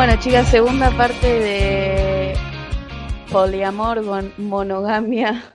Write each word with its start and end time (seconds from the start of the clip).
Bueno, 0.00 0.16
chicas, 0.18 0.48
segunda 0.48 0.90
parte 0.96 1.26
de 1.26 2.32
poliamor, 3.30 4.02
con 4.02 4.32
monogamia. 4.38 5.54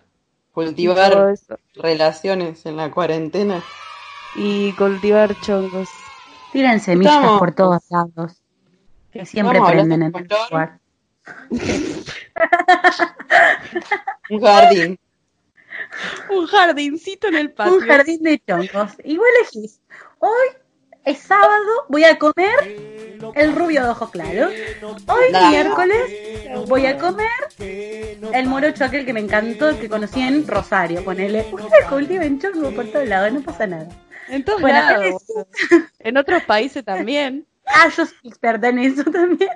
Cultivar 0.51 1.35
relaciones 1.73 2.63
en 2.67 2.77
la 2.77 2.91
cuarentena. 2.91 3.63
Y 4.35 4.73
cultivar 4.73 5.35
chongos. 5.41 5.89
Tiran 6.53 6.79
semillas 6.79 7.25
por 7.39 7.55
todos 7.55 7.81
lados. 7.89 8.43
Que 9.11 9.25
siempre 9.25 9.59
prenden 9.65 10.03
en 10.03 10.15
el 10.15 10.27
lugar. 10.51 10.79
Un 14.29 14.41
jardín. 14.41 14.99
Un 16.29 16.45
jardincito 16.45 17.29
en 17.29 17.37
el 17.37 17.51
patio. 17.51 17.77
Un 17.77 17.87
jardín 17.87 18.21
de 18.21 18.39
chongos. 18.47 18.91
Igual 19.03 19.31
elegís. 19.41 19.81
Hoy 20.19 20.49
es 21.05 21.19
sábado, 21.19 21.85
voy 21.87 22.03
a 22.03 22.17
comer 22.17 22.77
el 23.35 23.55
rubio 23.55 23.83
de 23.83 23.89
ojo 23.89 24.09
claro. 24.09 24.49
Hoy 25.07 25.31
miércoles 25.49 26.67
voy 26.67 26.85
a 26.87 26.97
comer 26.97 27.29
el 27.59 28.47
morocho 28.47 28.85
aquel 28.85 29.05
que 29.05 29.13
me 29.13 29.19
encantó, 29.19 29.79
que 29.79 29.87
conocí 29.87 30.21
en 30.21 30.47
Rosario. 30.47 31.03
Ponele, 31.03 31.47
ustedes 31.51 31.85
cultiven 31.87 32.39
chongo 32.39 32.71
por 32.71 32.87
todos 32.87 33.07
lados, 33.07 33.31
no 33.33 33.41
pasa 33.41 33.67
nada. 33.67 33.87
En 34.27 34.43
todos 34.43 34.61
lados. 34.61 35.23
En 35.99 36.17
otros 36.17 36.43
países 36.43 36.83
también. 36.83 37.45
Ah, 37.67 37.89
yo 37.89 38.05
soy 38.05 38.15
experta 38.25 38.69
en 38.69 38.77
eso 38.77 39.03
también. 39.05 39.49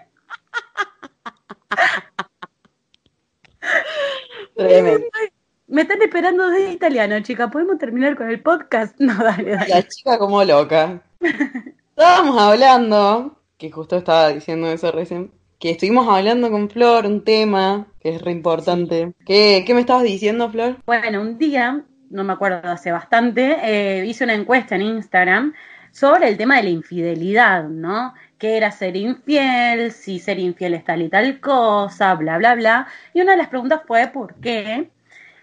Me 5.67 5.83
están 5.83 6.01
esperando 6.01 6.49
de 6.49 6.71
italiano, 6.71 7.19
chica. 7.21 7.51
¿Podemos 7.51 7.77
terminar 7.77 8.15
con 8.15 8.31
el 8.31 8.41
podcast? 8.41 8.95
No, 8.99 9.15
dale, 9.23 9.51
dale. 9.51 9.69
La 9.69 9.87
chica 9.87 10.17
como 10.17 10.43
loca. 10.43 11.03
Estábamos 11.19 12.41
hablando, 12.41 13.37
que 13.57 13.71
justo 13.71 13.97
estaba 13.97 14.29
diciendo 14.29 14.71
eso 14.71 14.91
recién, 14.91 15.31
que 15.59 15.71
estuvimos 15.71 16.07
hablando 16.07 16.49
con 16.49 16.69
Flor 16.69 17.05
un 17.05 17.23
tema 17.23 17.87
que 17.99 18.15
es 18.15 18.21
re 18.21 18.31
importante. 18.31 19.13
¿Qué, 19.25 19.65
me 19.73 19.81
estabas 19.81 20.03
diciendo, 20.03 20.49
Flor? 20.49 20.77
Bueno, 20.85 21.21
un 21.21 21.37
día, 21.37 21.83
no 22.09 22.23
me 22.23 22.33
acuerdo, 22.33 22.69
hace 22.69 22.91
bastante, 22.91 23.57
eh, 23.63 24.05
hice 24.05 24.23
una 24.23 24.33
encuesta 24.33 24.75
en 24.75 24.83
Instagram 24.83 25.53
sobre 25.91 26.29
el 26.29 26.37
tema 26.37 26.57
de 26.57 26.63
la 26.63 26.69
infidelidad, 26.69 27.63
¿no? 27.65 28.13
¿Qué 28.37 28.55
era 28.55 28.71
ser 28.71 28.95
infiel? 28.95 29.91
Si 29.91 30.19
ser 30.19 30.39
infiel 30.39 30.75
es 30.75 30.85
tal 30.85 31.01
y 31.01 31.09
tal 31.09 31.41
cosa, 31.41 32.15
bla, 32.15 32.37
bla, 32.37 32.55
bla. 32.55 32.87
Y 33.13 33.21
una 33.21 33.33
de 33.33 33.39
las 33.39 33.49
preguntas 33.49 33.81
fue 33.85 34.07
por 34.07 34.35
qué 34.35 34.89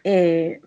eh, 0.04 0.60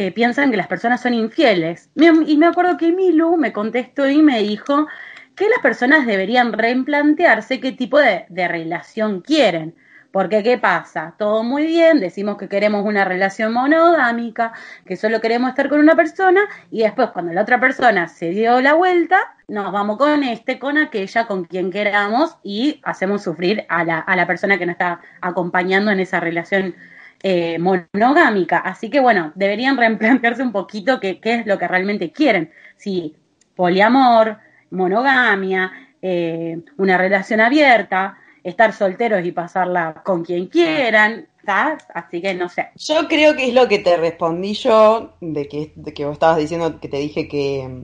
eh, 0.00 0.12
piensan 0.12 0.52
que 0.52 0.56
las 0.56 0.68
personas 0.68 1.00
son 1.00 1.12
infieles. 1.12 1.90
Y 1.96 2.36
me 2.36 2.46
acuerdo 2.46 2.76
que 2.76 2.92
Milu 2.92 3.36
me 3.36 3.52
contestó 3.52 4.08
y 4.08 4.22
me 4.22 4.40
dijo 4.44 4.86
que 5.34 5.48
las 5.48 5.58
personas 5.58 6.06
deberían 6.06 6.52
replantearse 6.52 7.58
qué 7.58 7.72
tipo 7.72 7.98
de, 7.98 8.24
relación 8.30 9.22
quieren. 9.22 9.74
Porque, 10.12 10.44
¿qué 10.44 10.56
pasa? 10.56 11.16
Todo 11.18 11.42
muy 11.42 11.66
bien, 11.66 11.98
decimos 11.98 12.38
que 12.38 12.48
queremos 12.48 12.84
una 12.86 13.04
relación 13.04 13.52
monogámica, 13.52 14.52
que 14.86 14.94
solo 14.94 15.20
queremos 15.20 15.50
estar 15.50 15.68
con 15.68 15.80
una 15.80 15.96
persona, 15.96 16.42
y 16.70 16.82
después, 16.82 17.10
cuando 17.10 17.32
la 17.32 17.42
otra 17.42 17.58
persona 17.58 18.06
se 18.06 18.30
dio 18.30 18.60
la 18.60 18.74
vuelta, 18.74 19.34
nos 19.48 19.72
vamos 19.72 19.98
con 19.98 20.22
este, 20.22 20.60
con 20.60 20.78
aquella, 20.78 21.26
con 21.26 21.44
quien 21.44 21.72
queramos, 21.72 22.36
y 22.44 22.80
hacemos 22.84 23.24
sufrir 23.24 23.66
a 23.68 23.82
la, 23.82 23.98
a 23.98 24.14
la 24.14 24.28
persona 24.28 24.58
que 24.58 24.66
nos 24.66 24.74
está 24.74 25.00
acompañando 25.20 25.90
en 25.90 25.98
esa 25.98 26.20
relación 26.20 26.76
eh, 27.22 27.58
monogámica. 27.58 28.58
Así 28.58 28.90
que 28.90 29.00
bueno, 29.00 29.32
deberían 29.34 29.76
replantearse 29.76 30.42
un 30.42 30.52
poquito 30.52 31.00
qué, 31.00 31.20
qué 31.20 31.34
es 31.36 31.46
lo 31.46 31.58
que 31.58 31.68
realmente 31.68 32.12
quieren. 32.12 32.50
Si 32.76 33.14
poliamor, 33.54 34.38
monogamia, 34.70 35.72
eh, 36.00 36.60
una 36.76 36.96
relación 36.96 37.40
abierta, 37.40 38.18
estar 38.44 38.72
solteros 38.72 39.24
y 39.24 39.32
pasarla 39.32 40.02
con 40.04 40.24
quien 40.24 40.46
quieran, 40.46 41.26
¿sabes? 41.44 41.84
Así 41.92 42.22
que 42.22 42.34
no 42.34 42.48
sé. 42.48 42.68
Yo 42.76 43.08
creo 43.08 43.34
que 43.34 43.48
es 43.48 43.54
lo 43.54 43.66
que 43.68 43.80
te 43.80 43.96
respondí 43.96 44.54
yo, 44.54 45.16
de 45.20 45.48
que, 45.48 45.72
que 45.94 46.04
vos 46.04 46.12
estabas 46.14 46.38
diciendo, 46.38 46.78
que 46.80 46.88
te 46.88 46.98
dije 46.98 47.26
que, 47.26 47.82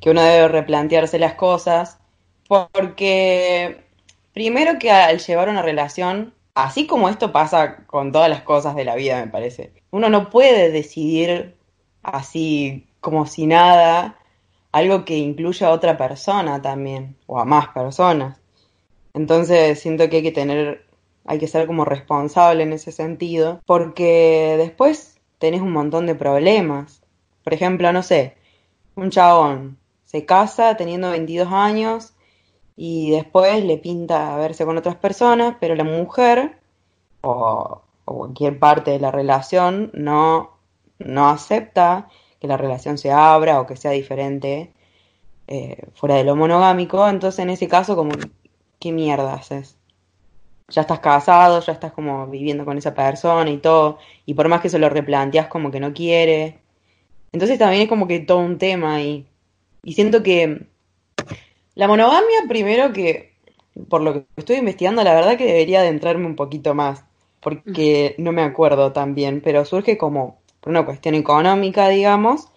que 0.00 0.10
uno 0.10 0.22
debe 0.22 0.48
replantearse 0.48 1.18
las 1.18 1.34
cosas, 1.34 1.98
porque 2.48 3.84
primero 4.32 4.78
que 4.78 4.90
al 4.90 5.18
llevar 5.18 5.48
una 5.48 5.62
relación 5.62 6.34
así 6.54 6.86
como 6.86 7.08
esto 7.08 7.32
pasa 7.32 7.84
con 7.86 8.12
todas 8.12 8.28
las 8.28 8.42
cosas 8.42 8.74
de 8.74 8.84
la 8.84 8.94
vida, 8.94 9.24
me 9.24 9.30
parece, 9.30 9.72
uno 9.90 10.08
no 10.08 10.30
puede 10.30 10.70
decidir 10.70 11.56
así 12.02 12.88
como 13.00 13.26
si 13.26 13.46
nada 13.46 14.18
algo 14.72 15.04
que 15.04 15.18
incluya 15.18 15.68
a 15.68 15.72
otra 15.72 15.96
persona 15.96 16.62
también, 16.62 17.16
o 17.26 17.38
a 17.38 17.44
más 17.44 17.68
personas. 17.68 18.40
Entonces 19.14 19.78
siento 19.80 20.08
que 20.08 20.16
hay 20.16 20.22
que 20.22 20.32
tener, 20.32 20.86
hay 21.26 21.38
que 21.38 21.46
ser 21.46 21.66
como 21.66 21.84
responsable 21.84 22.62
en 22.62 22.72
ese 22.72 22.92
sentido, 22.92 23.60
porque 23.66 24.54
después 24.58 25.20
tenés 25.38 25.60
un 25.60 25.72
montón 25.72 26.06
de 26.06 26.14
problemas. 26.14 27.02
Por 27.44 27.52
ejemplo, 27.52 27.92
no 27.92 28.02
sé, 28.02 28.36
un 28.94 29.10
chabón 29.10 29.78
se 30.04 30.24
casa 30.24 30.76
teniendo 30.76 31.10
22 31.10 31.48
años 31.52 32.11
y 32.84 33.12
después 33.12 33.64
le 33.64 33.78
pinta 33.78 34.36
verse 34.36 34.64
con 34.64 34.76
otras 34.76 34.96
personas, 34.96 35.54
pero 35.60 35.76
la 35.76 35.84
mujer 35.84 36.58
o, 37.20 37.82
cualquier 38.04 38.58
parte 38.58 38.90
de 38.90 38.98
la 38.98 39.12
relación 39.12 39.92
no, 39.94 40.58
no 40.98 41.28
acepta 41.28 42.08
que 42.40 42.48
la 42.48 42.56
relación 42.56 42.98
se 42.98 43.12
abra 43.12 43.60
o 43.60 43.66
que 43.66 43.76
sea 43.76 43.92
diferente 43.92 44.72
eh, 45.46 45.76
fuera 45.94 46.16
de 46.16 46.24
lo 46.24 46.34
monogámico, 46.34 47.08
entonces 47.08 47.38
en 47.38 47.50
ese 47.50 47.68
caso 47.68 47.94
como, 47.94 48.14
¿qué 48.80 48.90
mierda 48.90 49.34
haces? 49.34 49.76
Ya 50.66 50.80
estás 50.80 50.98
casado, 50.98 51.60
ya 51.60 51.72
estás 51.74 51.92
como 51.92 52.26
viviendo 52.26 52.64
con 52.64 52.78
esa 52.78 52.94
persona 52.94 53.48
y 53.48 53.58
todo, 53.58 53.98
y 54.26 54.34
por 54.34 54.48
más 54.48 54.60
que 54.60 54.70
se 54.70 54.80
lo 54.80 54.88
replanteas 54.88 55.46
como 55.46 55.70
que 55.70 55.78
no 55.78 55.94
quiere. 55.94 56.58
Entonces 57.30 57.60
también 57.60 57.82
es 57.82 57.88
como 57.88 58.08
que 58.08 58.18
todo 58.18 58.38
un 58.38 58.58
tema 58.58 59.00
y, 59.02 59.28
y 59.84 59.92
siento 59.92 60.24
que 60.24 60.71
la 61.74 61.88
monogamia, 61.88 62.44
primero 62.48 62.92
que, 62.92 63.34
por 63.88 64.02
lo 64.02 64.12
que 64.12 64.26
estoy 64.36 64.56
investigando, 64.56 65.02
la 65.02 65.14
verdad 65.14 65.38
que 65.38 65.46
debería 65.46 65.80
adentrarme 65.80 66.26
un 66.26 66.36
poquito 66.36 66.74
más, 66.74 67.04
porque 67.40 68.14
no 68.18 68.32
me 68.32 68.42
acuerdo 68.42 68.92
tan 68.92 69.14
bien, 69.14 69.40
pero 69.42 69.64
surge 69.64 69.96
como 69.96 70.40
por 70.60 70.70
una 70.70 70.84
cuestión 70.84 71.14
económica, 71.14 71.88
digamos, 71.88 72.48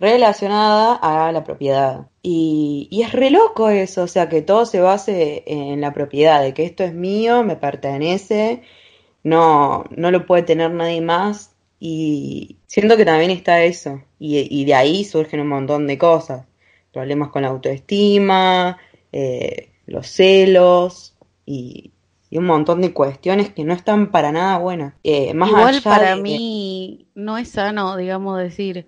relacionada 0.00 0.94
a 0.94 1.32
la 1.32 1.44
propiedad. 1.44 2.08
Y, 2.22 2.88
y, 2.90 3.02
es 3.02 3.12
re 3.12 3.30
loco 3.30 3.70
eso, 3.70 4.02
o 4.02 4.08
sea, 4.08 4.28
que 4.28 4.42
todo 4.42 4.66
se 4.66 4.80
base 4.80 5.44
en 5.46 5.80
la 5.80 5.92
propiedad, 5.92 6.42
de 6.42 6.54
que 6.54 6.64
esto 6.64 6.84
es 6.84 6.94
mío, 6.94 7.44
me 7.44 7.56
pertenece, 7.56 8.62
no, 9.22 9.84
no 9.96 10.10
lo 10.10 10.26
puede 10.26 10.42
tener 10.42 10.70
nadie 10.72 11.00
más. 11.00 11.54
Y 11.78 12.58
siento 12.66 12.96
que 12.96 13.04
también 13.06 13.30
está 13.30 13.62
eso, 13.64 14.02
y, 14.18 14.38
y 14.50 14.64
de 14.66 14.74
ahí 14.74 15.04
surgen 15.04 15.40
un 15.40 15.48
montón 15.48 15.86
de 15.86 15.98
cosas 15.98 16.49
problemas 16.92 17.30
con 17.30 17.42
la 17.42 17.48
autoestima, 17.48 18.78
eh, 19.12 19.70
los 19.86 20.06
celos 20.06 21.14
y, 21.46 21.92
un 22.32 22.44
montón 22.44 22.80
de 22.80 22.92
cuestiones 22.92 23.50
que 23.50 23.64
no 23.64 23.72
están 23.72 24.12
para 24.12 24.30
nada 24.30 24.56
buenas. 24.58 24.94
Eh, 25.02 25.34
más 25.34 25.48
Igual 25.48 25.82
para 25.82 26.14
mí 26.14 27.08
no 27.16 27.36
es 27.36 27.48
sano, 27.50 27.96
digamos, 27.96 28.38
decir, 28.38 28.86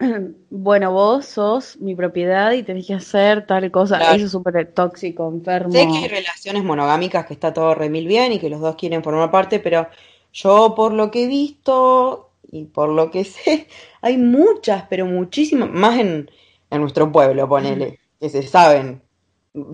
bueno, 0.50 0.90
vos 0.90 1.24
sos 1.24 1.76
mi 1.76 1.94
propiedad 1.94 2.50
y 2.50 2.64
tenés 2.64 2.88
que 2.88 2.94
hacer 2.94 3.46
tal 3.46 3.70
cosa. 3.70 4.14
Eso 4.14 4.26
es 4.26 4.32
súper 4.32 4.72
tóxico, 4.72 5.28
enfermo. 5.28 5.70
Sé 5.70 5.86
que 5.86 5.98
hay 5.98 6.08
relaciones 6.08 6.64
monogámicas 6.64 7.26
que 7.26 7.34
está 7.34 7.54
todo 7.54 7.76
remil 7.76 8.08
bien 8.08 8.32
y 8.32 8.40
que 8.40 8.50
los 8.50 8.60
dos 8.60 8.74
quieren 8.74 9.04
formar 9.04 9.30
parte, 9.30 9.60
pero 9.60 9.86
yo 10.32 10.74
por 10.74 10.92
lo 10.92 11.12
que 11.12 11.24
he 11.24 11.26
visto 11.28 12.30
y 12.50 12.64
por 12.64 12.88
lo 12.88 13.12
que 13.12 13.22
sé, 13.24 13.68
hay 14.00 14.18
muchas, 14.18 14.84
pero 14.90 15.06
muchísimas, 15.06 15.70
más 15.70 15.98
en, 16.00 16.28
en 16.74 16.82
nuestro 16.82 17.10
pueblo, 17.10 17.48
ponele, 17.48 18.00
que 18.20 18.28
se 18.28 18.42
saben 18.42 19.02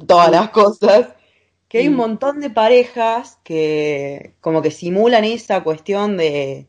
todas 0.06 0.31
las 0.31 0.50
cosas, 0.50 1.08
que 1.69 1.79
hay 1.79 1.88
un 1.88 1.97
montón 1.97 2.41
de 2.41 2.50
parejas 2.50 3.38
que 3.44 4.35
como 4.41 4.61
que 4.61 4.70
simulan 4.70 5.25
esa 5.25 5.62
cuestión 5.62 6.17
de, 6.17 6.67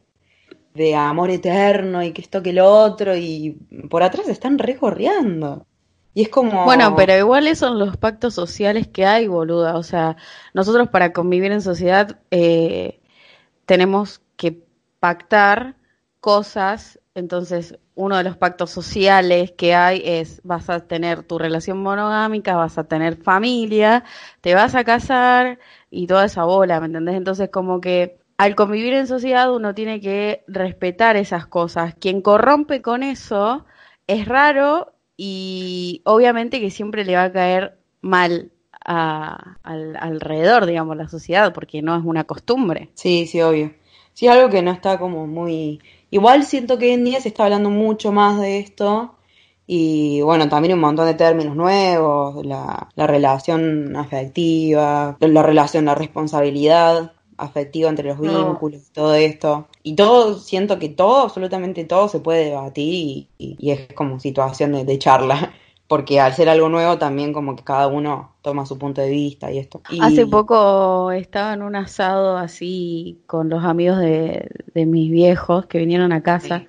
de 0.73 0.95
amor 0.95 1.31
eterno 1.31 2.03
y 2.03 2.11
que 2.11 2.21
esto 2.21 2.41
que 2.43 2.53
lo 2.53 2.69
otro 2.69 3.15
y 3.15 3.57
por 3.89 4.03
atrás 4.03 4.27
están 4.27 4.59
recorriendo. 4.59 5.65
Y 6.13 6.23
es 6.23 6.29
como... 6.29 6.65
Bueno, 6.65 6.93
pero 6.95 7.17
igual 7.17 7.47
esos 7.47 7.69
son 7.69 7.79
los 7.79 7.97
pactos 7.97 8.33
sociales 8.33 8.87
que 8.87 9.05
hay, 9.05 9.27
boluda. 9.27 9.77
O 9.77 9.83
sea, 9.83 10.17
nosotros 10.53 10.89
para 10.89 11.13
convivir 11.13 11.51
en 11.51 11.61
sociedad 11.61 12.19
eh, 12.31 13.01
tenemos 13.65 14.21
que 14.35 14.63
pactar 14.99 15.77
cosas, 16.19 16.99
entonces 17.15 17.79
uno 18.01 18.17
de 18.17 18.23
los 18.23 18.35
pactos 18.37 18.71
sociales 18.71 19.53
que 19.55 19.75
hay 19.75 20.01
es 20.03 20.41
vas 20.43 20.69
a 20.69 20.87
tener 20.87 21.23
tu 21.23 21.37
relación 21.37 21.81
monogámica, 21.81 22.55
vas 22.55 22.77
a 22.77 22.83
tener 22.85 23.15
familia, 23.17 24.03
te 24.41 24.55
vas 24.55 24.75
a 24.75 24.83
casar 24.83 25.59
y 25.89 26.07
toda 26.07 26.25
esa 26.25 26.43
bola, 26.43 26.79
¿me 26.79 26.87
entendés? 26.87 27.15
Entonces 27.15 27.49
como 27.49 27.79
que 27.79 28.17
al 28.37 28.55
convivir 28.55 28.93
en 28.93 29.05
sociedad 29.05 29.53
uno 29.53 29.75
tiene 29.75 30.01
que 30.01 30.43
respetar 30.47 31.15
esas 31.15 31.45
cosas. 31.45 31.93
Quien 31.99 32.21
corrompe 32.21 32.81
con 32.81 33.03
eso 33.03 33.65
es 34.07 34.27
raro 34.27 34.93
y 35.15 36.01
obviamente 36.05 36.59
que 36.59 36.71
siempre 36.71 37.05
le 37.05 37.15
va 37.15 37.25
a 37.25 37.31
caer 37.31 37.77
mal 38.01 38.51
alrededor, 38.83 40.65
digamos, 40.65 40.97
la 40.97 41.07
sociedad, 41.07 41.53
porque 41.53 41.83
no 41.83 41.95
es 41.95 42.03
una 42.03 42.23
costumbre. 42.23 42.89
Sí, 42.95 43.27
sí, 43.27 43.39
obvio. 43.41 43.73
Sí, 44.13 44.27
algo 44.27 44.49
que 44.49 44.63
no 44.63 44.71
está 44.71 44.97
como 44.97 45.27
muy... 45.27 45.79
Igual 46.11 46.43
siento 46.45 46.77
que 46.77 46.85
hoy 46.85 46.91
en 46.91 47.05
día 47.05 47.19
se 47.21 47.29
está 47.29 47.45
hablando 47.45 47.69
mucho 47.69 48.11
más 48.11 48.39
de 48.39 48.59
esto 48.59 49.15
y 49.65 50.21
bueno, 50.21 50.49
también 50.49 50.73
un 50.73 50.81
montón 50.81 51.05
de 51.05 51.13
términos 51.13 51.55
nuevos, 51.55 52.45
la, 52.45 52.89
la 52.95 53.07
relación 53.07 53.95
afectiva, 53.95 55.17
la 55.19 55.43
relación, 55.43 55.85
la 55.85 55.95
responsabilidad 55.95 57.13
afectiva 57.37 57.89
entre 57.89 58.09
los 58.09 58.19
vínculos, 58.19 58.91
todo 58.91 59.15
esto. 59.15 59.67
Y 59.83 59.95
todo, 59.95 60.37
siento 60.37 60.79
que 60.79 60.89
todo, 60.89 61.21
absolutamente 61.21 61.83
todo 61.85 62.07
se 62.07 62.19
puede 62.19 62.45
debatir 62.45 63.27
y, 63.37 63.71
es 63.71 63.93
como 63.93 64.19
situación 64.19 64.85
de, 64.85 64.99
charla 64.99 65.53
porque 65.91 66.21
al 66.21 66.33
ser 66.33 66.47
algo 66.47 66.69
nuevo 66.69 66.97
también 66.97 67.33
como 67.33 67.53
que 67.53 67.65
cada 67.65 67.87
uno 67.87 68.37
toma 68.41 68.65
su 68.65 68.77
punto 68.77 69.01
de 69.01 69.09
vista 69.09 69.51
y 69.51 69.57
esto. 69.57 69.81
Hace 69.99 70.25
poco 70.25 71.11
estaba 71.11 71.53
en 71.53 71.63
un 71.63 71.75
asado 71.75 72.37
así 72.37 73.19
con 73.27 73.49
los 73.49 73.65
amigos 73.65 73.99
de, 73.99 74.47
mis 74.73 75.11
viejos 75.11 75.65
que 75.65 75.79
vinieron 75.79 76.13
a 76.13 76.23
casa 76.23 76.63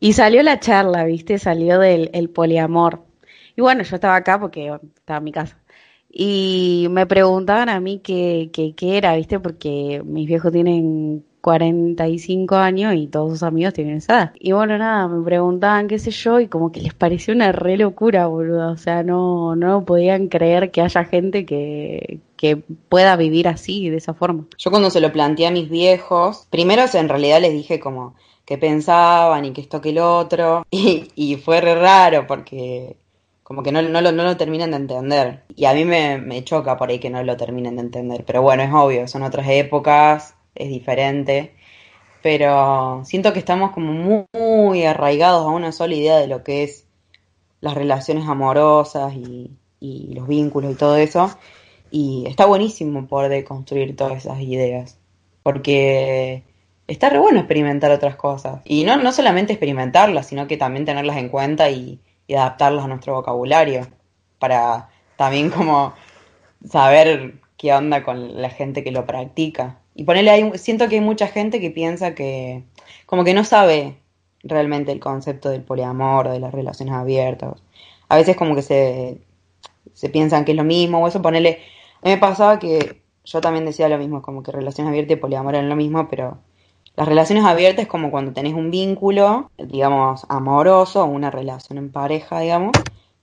y 0.00 0.14
salió 0.14 0.42
la 0.42 0.58
charla, 0.58 1.04
¿viste? 1.04 1.38
Salió 1.38 1.78
del 1.78 2.10
el 2.12 2.28
poliamor. 2.28 3.04
Y 3.54 3.60
bueno, 3.60 3.84
yo 3.84 3.94
estaba 3.94 4.16
acá 4.16 4.40
porque 4.40 4.76
estaba 4.96 5.18
en 5.18 5.24
mi 5.24 5.30
casa. 5.30 5.60
Y 6.10 6.88
me 6.90 7.06
preguntaban 7.06 7.68
a 7.68 7.78
mí 7.78 8.00
qué, 8.02 8.50
qué, 8.52 8.74
qué 8.74 8.96
era, 8.98 9.14
¿viste? 9.14 9.38
Porque 9.38 10.02
mis 10.04 10.26
viejos 10.26 10.50
tienen 10.50 11.24
45 11.46 12.56
años 12.56 12.94
y 12.96 13.06
todos 13.06 13.30
sus 13.30 13.44
amigos 13.44 13.72
tienen 13.72 13.98
esa 13.98 14.14
edad. 14.14 14.32
Y 14.40 14.50
bueno, 14.50 14.76
nada, 14.78 15.06
me 15.06 15.24
preguntaban 15.24 15.86
qué 15.86 16.00
sé 16.00 16.10
yo 16.10 16.40
y 16.40 16.48
como 16.48 16.72
que 16.72 16.80
les 16.80 16.92
pareció 16.92 17.32
una 17.32 17.52
re 17.52 17.76
locura, 17.76 18.26
boludo. 18.26 18.72
O 18.72 18.76
sea, 18.76 19.04
no, 19.04 19.54
no 19.54 19.84
podían 19.84 20.26
creer 20.26 20.72
que 20.72 20.80
haya 20.80 21.04
gente 21.04 21.46
que, 21.46 22.18
que 22.36 22.56
pueda 22.88 23.14
vivir 23.14 23.46
así, 23.46 23.88
de 23.90 23.98
esa 23.98 24.12
forma. 24.12 24.46
Yo 24.58 24.72
cuando 24.72 24.90
se 24.90 25.00
lo 25.00 25.12
planteé 25.12 25.46
a 25.46 25.52
mis 25.52 25.70
viejos, 25.70 26.48
primero 26.50 26.82
en 26.92 27.08
realidad 27.08 27.40
les 27.40 27.52
dije 27.52 27.78
como 27.78 28.16
que 28.44 28.58
pensaban 28.58 29.44
y 29.44 29.52
que 29.52 29.60
esto 29.60 29.80
que 29.80 29.90
el 29.90 29.98
otro. 29.98 30.66
Y, 30.72 31.12
y 31.14 31.36
fue 31.36 31.60
re 31.60 31.76
raro 31.76 32.26
porque 32.26 32.96
como 33.44 33.62
que 33.62 33.70
no, 33.70 33.82
no, 33.82 34.00
lo, 34.00 34.10
no 34.10 34.24
lo 34.24 34.36
terminan 34.36 34.72
de 34.72 34.78
entender. 34.78 35.44
Y 35.54 35.66
a 35.66 35.74
mí 35.74 35.84
me, 35.84 36.18
me 36.18 36.42
choca 36.42 36.76
por 36.76 36.88
ahí 36.88 36.98
que 36.98 37.08
no 37.08 37.22
lo 37.22 37.36
terminen 37.36 37.76
de 37.76 37.82
entender. 37.82 38.24
Pero 38.26 38.42
bueno, 38.42 38.64
es 38.64 38.72
obvio, 38.72 39.06
son 39.06 39.22
otras 39.22 39.46
épocas 39.48 40.35
es 40.56 40.68
diferente, 40.68 41.54
pero 42.22 43.02
siento 43.04 43.32
que 43.32 43.38
estamos 43.38 43.72
como 43.72 44.26
muy, 44.32 44.84
arraigados 44.84 45.46
a 45.46 45.50
una 45.50 45.72
sola 45.72 45.94
idea 45.94 46.18
de 46.18 46.26
lo 46.26 46.42
que 46.42 46.64
es 46.64 46.86
las 47.60 47.74
relaciones 47.74 48.26
amorosas 48.28 49.14
y, 49.14 49.50
los 49.80 50.26
vínculos 50.26 50.72
y 50.72 50.74
todo 50.74 50.96
eso, 50.96 51.30
y 51.92 52.24
está 52.26 52.46
buenísimo 52.46 53.06
poder 53.06 53.30
deconstruir 53.30 53.94
todas 53.94 54.24
esas 54.24 54.40
ideas, 54.40 54.98
porque 55.44 56.42
está 56.88 57.08
re 57.08 57.20
bueno 57.20 57.38
experimentar 57.38 57.92
otras 57.92 58.16
cosas, 58.16 58.62
y 58.64 58.82
no, 58.84 58.96
no 58.96 59.12
solamente 59.12 59.52
experimentarlas, 59.52 60.26
sino 60.26 60.48
que 60.48 60.56
también 60.56 60.84
tenerlas 60.84 61.18
en 61.18 61.28
cuenta 61.28 61.70
y, 61.70 62.00
y 62.26 62.34
adaptarlas 62.34 62.84
a 62.84 62.88
nuestro 62.88 63.14
vocabulario, 63.14 63.86
para 64.40 64.88
también 65.16 65.50
como 65.50 65.94
saber 66.68 67.34
qué 67.56 67.72
onda 67.72 68.02
con 68.02 68.40
la 68.40 68.50
gente 68.50 68.84
que 68.84 68.92
lo 68.92 69.06
practica. 69.06 69.80
Y 69.96 70.04
ponerle 70.04 70.30
ahí, 70.30 70.52
siento 70.56 70.88
que 70.88 70.96
hay 70.96 71.00
mucha 71.00 71.26
gente 71.26 71.58
que 71.58 71.70
piensa 71.70 72.14
que, 72.14 72.64
como 73.06 73.24
que 73.24 73.32
no 73.32 73.44
sabe 73.44 73.96
realmente 74.42 74.92
el 74.92 75.00
concepto 75.00 75.48
del 75.48 75.62
poliamor, 75.62 76.28
de 76.28 76.38
las 76.38 76.52
relaciones 76.52 76.94
abiertas. 76.94 77.62
A 78.08 78.16
veces 78.16 78.36
como 78.36 78.54
que 78.54 78.62
se, 78.62 79.22
se 79.94 80.10
piensan 80.10 80.44
que 80.44 80.52
es 80.52 80.56
lo 80.56 80.64
mismo, 80.64 81.02
o 81.02 81.08
eso 81.08 81.22
ponerle, 81.22 81.60
a 82.02 82.08
mí 82.08 82.10
me 82.10 82.18
pasaba 82.18 82.58
que 82.58 83.00
yo 83.24 83.40
también 83.40 83.64
decía 83.64 83.88
lo 83.88 83.98
mismo, 83.98 84.20
como 84.20 84.42
que 84.42 84.52
relaciones 84.52 84.90
abiertas 84.90 85.16
y 85.16 85.20
poliamor 85.20 85.54
eran 85.54 85.70
lo 85.70 85.76
mismo, 85.76 86.08
pero 86.08 86.38
las 86.94 87.08
relaciones 87.08 87.44
abiertas 87.44 87.84
es 87.84 87.88
como 87.88 88.10
cuando 88.10 88.34
tenés 88.34 88.52
un 88.54 88.70
vínculo, 88.70 89.50
digamos, 89.58 90.26
amoroso, 90.28 91.06
una 91.06 91.30
relación 91.30 91.78
en 91.78 91.90
pareja, 91.90 92.40
digamos, 92.40 92.72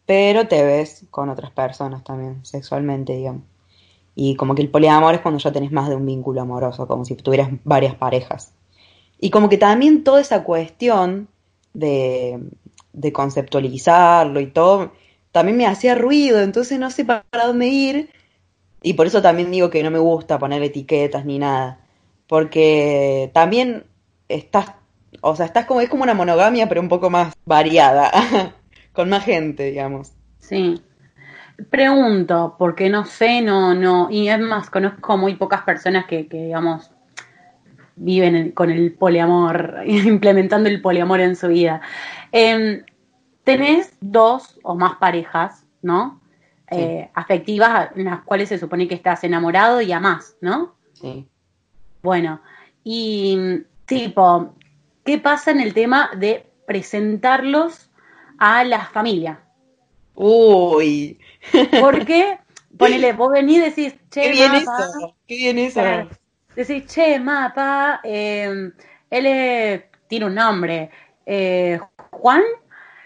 pero 0.07 0.47
te 0.47 0.63
ves 0.63 1.05
con 1.11 1.29
otras 1.29 1.51
personas 1.51 2.03
también, 2.03 2.43
sexualmente, 2.45 3.15
digamos. 3.15 3.52
Y 4.15 4.35
como 4.35 4.55
que 4.55 4.61
el 4.61 4.69
poliamor 4.69 5.15
es 5.15 5.21
cuando 5.21 5.39
ya 5.39 5.51
tenés 5.51 5.71
más 5.71 5.89
de 5.89 5.95
un 5.95 6.05
vínculo 6.05 6.41
amoroso, 6.41 6.87
como 6.87 7.05
si 7.05 7.15
tuvieras 7.15 7.49
varias 7.63 7.95
parejas. 7.95 8.53
Y 9.19 9.29
como 9.29 9.49
que 9.49 9.57
también 9.57 10.03
toda 10.03 10.21
esa 10.21 10.43
cuestión 10.43 11.29
de, 11.73 12.39
de 12.93 13.11
conceptualizarlo 13.11 14.39
y 14.39 14.47
todo, 14.47 14.91
también 15.31 15.57
me 15.57 15.65
hacía 15.65 15.95
ruido, 15.95 16.41
entonces 16.41 16.79
no 16.79 16.91
sé 16.91 17.05
para 17.05 17.47
dónde 17.47 17.67
ir. 17.67 18.09
Y 18.83 18.93
por 18.93 19.07
eso 19.07 19.21
también 19.21 19.49
digo 19.49 19.69
que 19.69 19.81
no 19.81 19.89
me 19.91 19.99
gusta 19.99 20.37
poner 20.37 20.61
etiquetas 20.61 21.25
ni 21.25 21.39
nada. 21.39 21.79
Porque 22.27 23.31
también 23.33 23.85
estás, 24.29 24.73
o 25.21 25.35
sea, 25.35 25.45
estás 25.45 25.65
como, 25.65 25.81
es 25.81 25.89
como 25.89 26.03
una 26.03 26.13
monogamia, 26.13 26.69
pero 26.69 26.81
un 26.81 26.89
poco 26.89 27.09
más 27.09 27.33
variada, 27.45 28.11
con 28.93 29.09
más 29.09 29.25
gente, 29.25 29.63
digamos. 29.63 30.11
Sí. 30.39 30.81
Pregunto, 31.69 32.55
porque 32.57 32.89
no 32.89 33.05
sé, 33.05 33.41
no, 33.41 33.73
no, 33.75 34.09
y 34.09 34.27
es 34.27 34.39
más, 34.39 34.69
conozco 34.69 35.17
muy 35.17 35.35
pocas 35.35 35.61
personas 35.61 36.05
que, 36.05 36.27
que 36.27 36.45
digamos, 36.45 36.91
viven 37.95 38.51
con 38.51 38.71
el 38.71 38.93
poliamor, 38.93 39.81
implementando 39.85 40.69
el 40.69 40.81
poliamor 40.81 41.19
en 41.19 41.35
su 41.35 41.49
vida. 41.49 41.81
Em, 42.31 42.83
tenés 43.43 43.95
dos 44.01 44.59
o 44.63 44.75
más 44.75 44.95
parejas, 44.95 45.65
¿no? 45.81 46.21
Eh, 46.71 47.11
afectivas 47.13 47.91
en 47.95 48.05
las 48.05 48.23
cuales 48.23 48.49
se 48.49 48.57
supone 48.57 48.87
que 48.87 48.95
estás 48.95 49.23
enamorado 49.23 49.79
y 49.79 49.91
amás, 49.91 50.35
¿no? 50.41 50.73
Sí. 50.93 51.27
Bueno, 52.01 52.41
y 52.83 53.37
tipo, 53.85 54.55
¿qué 55.03 55.19
pasa 55.19 55.51
en 55.51 55.59
el 55.59 55.75
tema 55.75 56.09
de 56.17 56.49
presentarlos 56.65 57.91
a 58.39 58.63
la 58.63 58.85
familia? 58.85 59.42
Uy, 60.15 61.19
porque, 61.79 62.39
ponele, 62.77 63.13
vos 63.13 63.31
venís 63.31 63.57
y 63.57 63.61
decís, 63.61 63.95
che, 64.09 64.21
qué 64.23 64.31
bien 64.31 64.53
eso, 64.55 65.15
qué 65.27 65.35
bien 65.35 65.59
eso. 65.59 65.81
Decís, 66.55 66.85
che, 66.85 67.19
mapa, 67.19 67.99
eh, 68.03 68.71
él 69.09 69.83
tiene 70.07 70.25
un 70.25 70.35
nombre, 70.35 70.91
eh, 71.25 71.79
Juan 72.11 72.43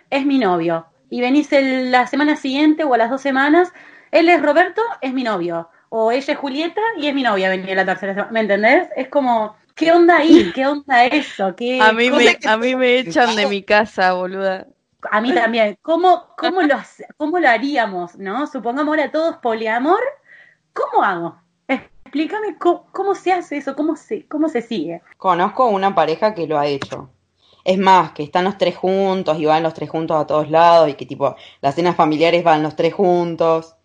es 0.09 0.25
mi 0.25 0.37
novio. 0.37 0.85
Y 1.09 1.21
venís 1.21 1.51
el, 1.53 1.91
la 1.91 2.07
semana 2.07 2.35
siguiente 2.35 2.83
o 2.83 2.93
a 2.93 2.97
las 2.97 3.09
dos 3.09 3.21
semanas, 3.21 3.71
él 4.11 4.27
es 4.29 4.41
Roberto, 4.41 4.81
es 5.01 5.13
mi 5.13 5.23
novio. 5.23 5.69
O 5.89 6.11
ella 6.11 6.33
es 6.33 6.39
Julieta 6.39 6.81
y 6.97 7.07
es 7.07 7.15
mi 7.15 7.23
novia, 7.23 7.49
venía 7.49 7.75
la 7.75 7.85
tercera 7.85 8.13
semana. 8.13 8.31
¿Me 8.33 8.41
entendés? 8.41 8.89
Es 8.97 9.07
como, 9.07 9.55
¿qué 9.75 9.93
onda 9.93 10.17
ahí? 10.17 10.51
¿Qué 10.53 10.67
onda 10.67 11.05
eso? 11.05 11.55
¿Qué 11.55 11.79
a 11.81 11.93
mí, 11.93 12.11
me, 12.11 12.37
a 12.43 12.57
mí 12.57 12.75
me 12.75 12.99
echan 12.99 13.35
de 13.37 13.47
mi 13.47 13.63
casa, 13.63 14.13
boluda. 14.13 14.67
A 15.11 15.21
mí 15.21 15.33
también. 15.33 15.77
¿Cómo, 15.81 16.27
cómo, 16.37 16.61
lo, 16.61 16.75
¿Cómo 17.17 17.39
lo 17.39 17.49
haríamos, 17.49 18.15
no? 18.17 18.47
Supongamos 18.47 18.89
ahora 18.89 19.11
todos 19.11 19.37
poliamor. 19.37 19.99
¿Cómo 20.73 21.03
hago? 21.03 21.39
Explícame 21.67 22.57
cómo, 22.57 23.15
se 23.15 23.33
hace 23.33 23.57
eso, 23.57 23.75
cómo 23.75 23.95
se, 23.95 24.25
cómo 24.27 24.47
se 24.47 24.61
sigue. 24.61 25.01
Conozco 25.17 25.67
una 25.67 25.93
pareja 25.93 26.33
que 26.33 26.47
lo 26.47 26.57
ha 26.57 26.65
hecho. 26.65 27.09
Es 27.65 27.77
más, 27.77 28.13
que 28.13 28.23
están 28.23 28.45
los 28.45 28.57
tres 28.57 28.77
juntos 28.77 29.37
y 29.39 29.45
van 29.45 29.61
los 29.61 29.73
tres 29.73 29.89
juntos 29.89 30.15
a 30.15 30.25
todos 30.25 30.49
lados 30.49 30.87
y 30.89 30.93
que 30.93 31.05
tipo 31.05 31.35
las 31.59 31.75
cenas 31.75 31.97
familiares 31.97 32.43
van 32.43 32.63
los 32.63 32.77
tres 32.77 32.93
juntos. 32.93 33.75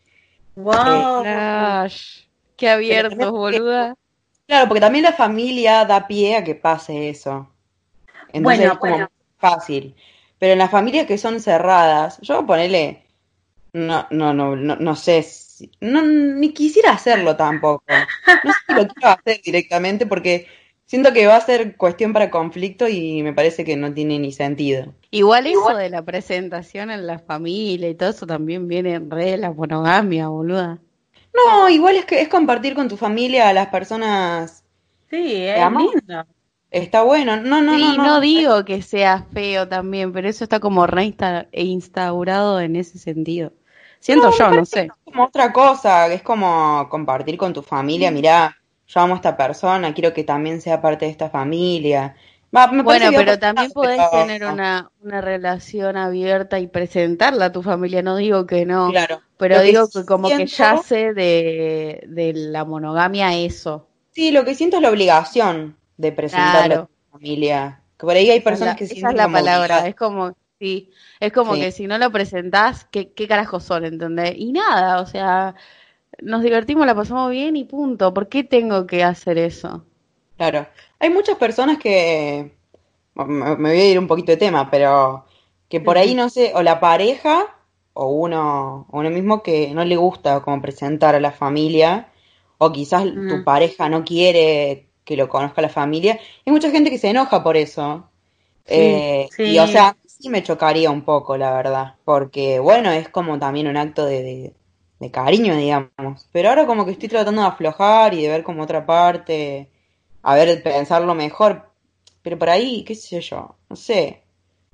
¡Wow! 0.54 1.24
Eh, 1.24 1.88
¡Qué 2.56 2.70
abiertos, 2.70 3.30
boluda! 3.30 3.96
Claro, 4.46 4.68
porque 4.68 4.80
también 4.80 5.02
la 5.02 5.12
familia 5.12 5.84
da 5.84 6.06
pie 6.06 6.36
a 6.36 6.44
que 6.44 6.54
pase 6.54 7.08
eso. 7.08 7.48
Entonces 8.32 8.66
es 8.66 8.78
como 8.78 9.08
fácil. 9.38 9.96
Pero 10.42 10.54
en 10.54 10.58
las 10.58 10.72
familias 10.72 11.06
que 11.06 11.18
son 11.18 11.38
cerradas, 11.38 12.18
yo 12.20 12.44
ponerle, 12.44 13.04
no, 13.72 14.08
no, 14.10 14.34
no, 14.34 14.56
no, 14.56 14.74
no 14.74 14.96
sé, 14.96 15.22
si, 15.22 15.70
no, 15.80 16.02
ni 16.02 16.52
quisiera 16.52 16.90
hacerlo 16.90 17.36
tampoco. 17.36 17.84
No 18.42 18.52
sé 18.52 18.58
si 18.66 18.74
lo 18.74 18.88
quiero 18.88 19.08
hacer 19.10 19.40
directamente 19.40 20.04
porque 20.04 20.48
siento 20.84 21.12
que 21.12 21.28
va 21.28 21.36
a 21.36 21.46
ser 21.46 21.76
cuestión 21.76 22.12
para 22.12 22.28
conflicto 22.28 22.88
y 22.88 23.22
me 23.22 23.32
parece 23.32 23.64
que 23.64 23.76
no 23.76 23.94
tiene 23.94 24.18
ni 24.18 24.32
sentido. 24.32 24.92
Igual 25.12 25.46
eso 25.46 25.76
de 25.76 25.90
la 25.90 26.04
presentación 26.04 26.90
en 26.90 27.06
la 27.06 27.20
familia 27.20 27.88
y 27.88 27.94
todo 27.94 28.10
eso 28.10 28.26
también 28.26 28.66
viene 28.66 28.94
en 28.94 29.12
re 29.12 29.26
de 29.26 29.36
la 29.36 29.52
monogamia, 29.52 30.26
boluda. 30.26 30.80
No, 31.32 31.68
igual 31.68 31.94
es 31.94 32.04
que 32.04 32.20
es 32.20 32.28
compartir 32.28 32.74
con 32.74 32.88
tu 32.88 32.96
familia 32.96 33.48
a 33.48 33.52
las 33.52 33.68
personas. 33.68 34.64
Sí, 35.08 35.36
es 35.36 35.70
lindo. 35.70 36.26
Está 36.72 37.02
bueno, 37.02 37.36
no, 37.36 37.60
no, 37.60 37.76
no, 37.76 37.96
no. 37.96 38.02
no 38.02 38.20
digo 38.20 38.64
que 38.64 38.80
sea 38.80 39.26
feo 39.34 39.68
también, 39.68 40.10
pero 40.10 40.26
eso 40.26 40.42
está 40.42 40.58
como 40.58 40.86
reinstaurado 40.86 42.60
en 42.60 42.76
ese 42.76 42.98
sentido. 42.98 43.52
Siento 44.00 44.30
yo, 44.36 44.50
no 44.50 44.64
sé. 44.64 44.84
Es 44.84 44.92
como 45.04 45.24
otra 45.24 45.52
cosa, 45.52 46.10
es 46.10 46.22
como 46.22 46.88
compartir 46.88 47.36
con 47.36 47.52
tu 47.52 47.60
familia, 47.60 48.10
mirá, 48.10 48.56
yo 48.88 49.00
amo 49.00 49.12
a 49.12 49.16
esta 49.16 49.36
persona, 49.36 49.92
quiero 49.92 50.14
que 50.14 50.24
también 50.24 50.62
sea 50.62 50.80
parte 50.80 51.04
de 51.04 51.10
esta 51.10 51.28
familia. 51.28 52.16
bueno, 52.50 53.10
pero 53.14 53.38
también 53.38 53.70
podés 53.70 54.00
tener 54.10 54.46
una, 54.46 54.90
una 55.02 55.20
relación 55.20 55.98
abierta 55.98 56.58
y 56.58 56.68
presentarla 56.68 57.46
a 57.46 57.52
tu 57.52 57.62
familia, 57.62 58.00
no 58.00 58.16
digo 58.16 58.46
que 58.46 58.64
no. 58.64 58.88
Claro. 58.88 59.20
Pero 59.36 59.60
digo 59.60 59.90
que 59.90 60.06
como 60.06 60.28
que 60.28 60.46
yace 60.46 61.12
de, 61.12 62.02
de 62.08 62.32
la 62.32 62.64
monogamia 62.64 63.36
eso. 63.36 63.88
Sí, 64.12 64.30
lo 64.30 64.46
que 64.46 64.54
siento 64.54 64.76
es 64.76 64.82
la 64.82 64.90
obligación 64.90 65.76
de 66.02 66.12
presentarla 66.12 66.74
a 66.74 66.86
tu 66.86 67.12
familia. 67.12 67.80
Que 67.96 68.06
por 68.06 68.16
ahí 68.16 68.28
hay 68.28 68.40
personas 68.40 68.76
que 68.76 68.84
Esa 68.84 69.10
es 69.10 69.14
la 69.14 69.28
palabra, 69.28 69.86
es 69.86 69.94
como, 69.94 70.34
sí, 70.58 70.90
es 71.20 71.32
como 71.32 71.54
que 71.54 71.70
si 71.70 71.86
no 71.86 71.96
lo 71.96 72.10
presentás, 72.10 72.84
¿qué, 72.90 73.12
¿qué 73.12 73.26
carajos 73.26 73.64
son? 73.64 73.84
¿Entendés? 73.84 74.34
Y 74.36 74.52
nada, 74.52 75.00
o 75.00 75.06
sea, 75.06 75.54
nos 76.20 76.42
divertimos, 76.42 76.84
la 76.86 76.94
pasamos 76.94 77.30
bien 77.30 77.56
y 77.56 77.64
punto. 77.64 78.12
¿Por 78.12 78.28
qué 78.28 78.42
tengo 78.44 78.86
que 78.86 79.04
hacer 79.04 79.38
eso? 79.38 79.84
Claro. 80.36 80.66
Hay 80.98 81.10
muchas 81.10 81.38
personas 81.38 81.78
que, 81.78 82.52
me 83.14 83.54
voy 83.54 83.70
a 83.70 83.90
ir 83.90 83.98
un 83.98 84.08
poquito 84.08 84.32
de 84.32 84.38
tema, 84.38 84.70
pero 84.70 85.24
que 85.68 85.80
por 85.80 85.96
ahí 85.96 86.14
no 86.14 86.28
sé, 86.28 86.52
o 86.54 86.62
la 86.62 86.80
pareja 86.80 87.56
o 87.94 88.06
uno, 88.06 88.86
uno 88.90 89.10
mismo 89.10 89.42
que 89.42 89.72
no 89.74 89.84
le 89.84 89.96
gusta 89.96 90.40
como 90.40 90.60
presentar 90.60 91.14
a 91.14 91.20
la 91.20 91.30
familia, 91.30 92.08
o 92.58 92.72
quizás 92.72 93.04
tu 93.04 93.44
pareja 93.44 93.88
no 93.88 94.04
quiere 94.04 94.91
que 95.04 95.16
lo 95.16 95.28
conozca 95.28 95.62
la 95.62 95.68
familia. 95.68 96.18
Hay 96.44 96.52
mucha 96.52 96.70
gente 96.70 96.90
que 96.90 96.98
se 96.98 97.10
enoja 97.10 97.42
por 97.42 97.56
eso. 97.56 98.08
Eh, 98.66 99.28
y 99.38 99.58
o 99.58 99.66
sea, 99.66 99.96
sí 100.06 100.28
me 100.28 100.42
chocaría 100.42 100.90
un 100.90 101.02
poco, 101.02 101.36
la 101.36 101.52
verdad, 101.52 101.94
porque 102.04 102.60
bueno, 102.60 102.90
es 102.90 103.08
como 103.08 103.38
también 103.38 103.66
un 103.66 103.76
acto 103.76 104.06
de, 104.06 104.54
de 105.00 105.10
cariño, 105.10 105.56
digamos. 105.56 106.28
Pero 106.32 106.50
ahora 106.50 106.66
como 106.66 106.84
que 106.84 106.92
estoy 106.92 107.08
tratando 107.08 107.42
de 107.42 107.48
aflojar 107.48 108.14
y 108.14 108.22
de 108.22 108.28
ver 108.28 108.44
como 108.44 108.62
otra 108.62 108.86
parte, 108.86 109.68
a 110.22 110.34
ver, 110.36 110.62
pensarlo 110.62 111.14
mejor. 111.14 111.70
Pero 112.22 112.38
por 112.38 112.50
ahí, 112.50 112.84
qué 112.84 112.94
sé 112.94 113.20
yo, 113.20 113.56
no 113.68 113.76
sé. 113.76 114.22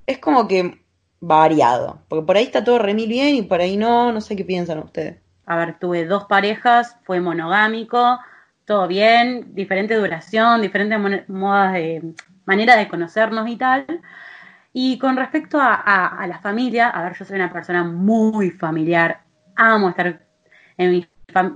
Es 0.05 0.19
como 0.19 0.47
que 0.47 0.79
variado. 1.19 1.99
Porque 2.07 2.25
por 2.25 2.37
ahí 2.37 2.43
está 2.43 2.63
todo 2.63 2.79
remil 2.79 3.09
bien 3.09 3.35
y 3.35 3.41
por 3.41 3.59
ahí 3.59 3.75
no, 3.75 4.11
no 4.11 4.21
sé 4.21 4.35
qué 4.35 4.45
piensan 4.45 4.79
ustedes. 4.79 5.17
A 5.45 5.55
ver, 5.55 5.79
tuve 5.79 6.05
dos 6.05 6.25
parejas, 6.25 6.95
fue 7.03 7.19
monogámico, 7.19 8.19
todo 8.69 8.87
bien, 8.87 9.55
diferente 9.55 9.95
duración, 9.95 10.61
diferentes 10.61 11.27
modas 11.27 11.73
de 11.73 12.13
manera 12.45 12.75
de 12.75 12.87
conocernos 12.87 13.49
y 13.49 13.55
tal. 13.55 13.87
Y 14.71 14.99
con 14.99 15.17
respecto 15.17 15.57
a, 15.59 16.23
la 16.27 16.37
familia, 16.37 16.89
a 16.89 17.01
ver, 17.01 17.17
yo 17.17 17.25
soy 17.25 17.37
una 17.37 17.51
persona 17.51 17.83
muy 17.83 18.51
familiar, 18.51 19.21
amo 19.55 19.89
estar 19.89 20.21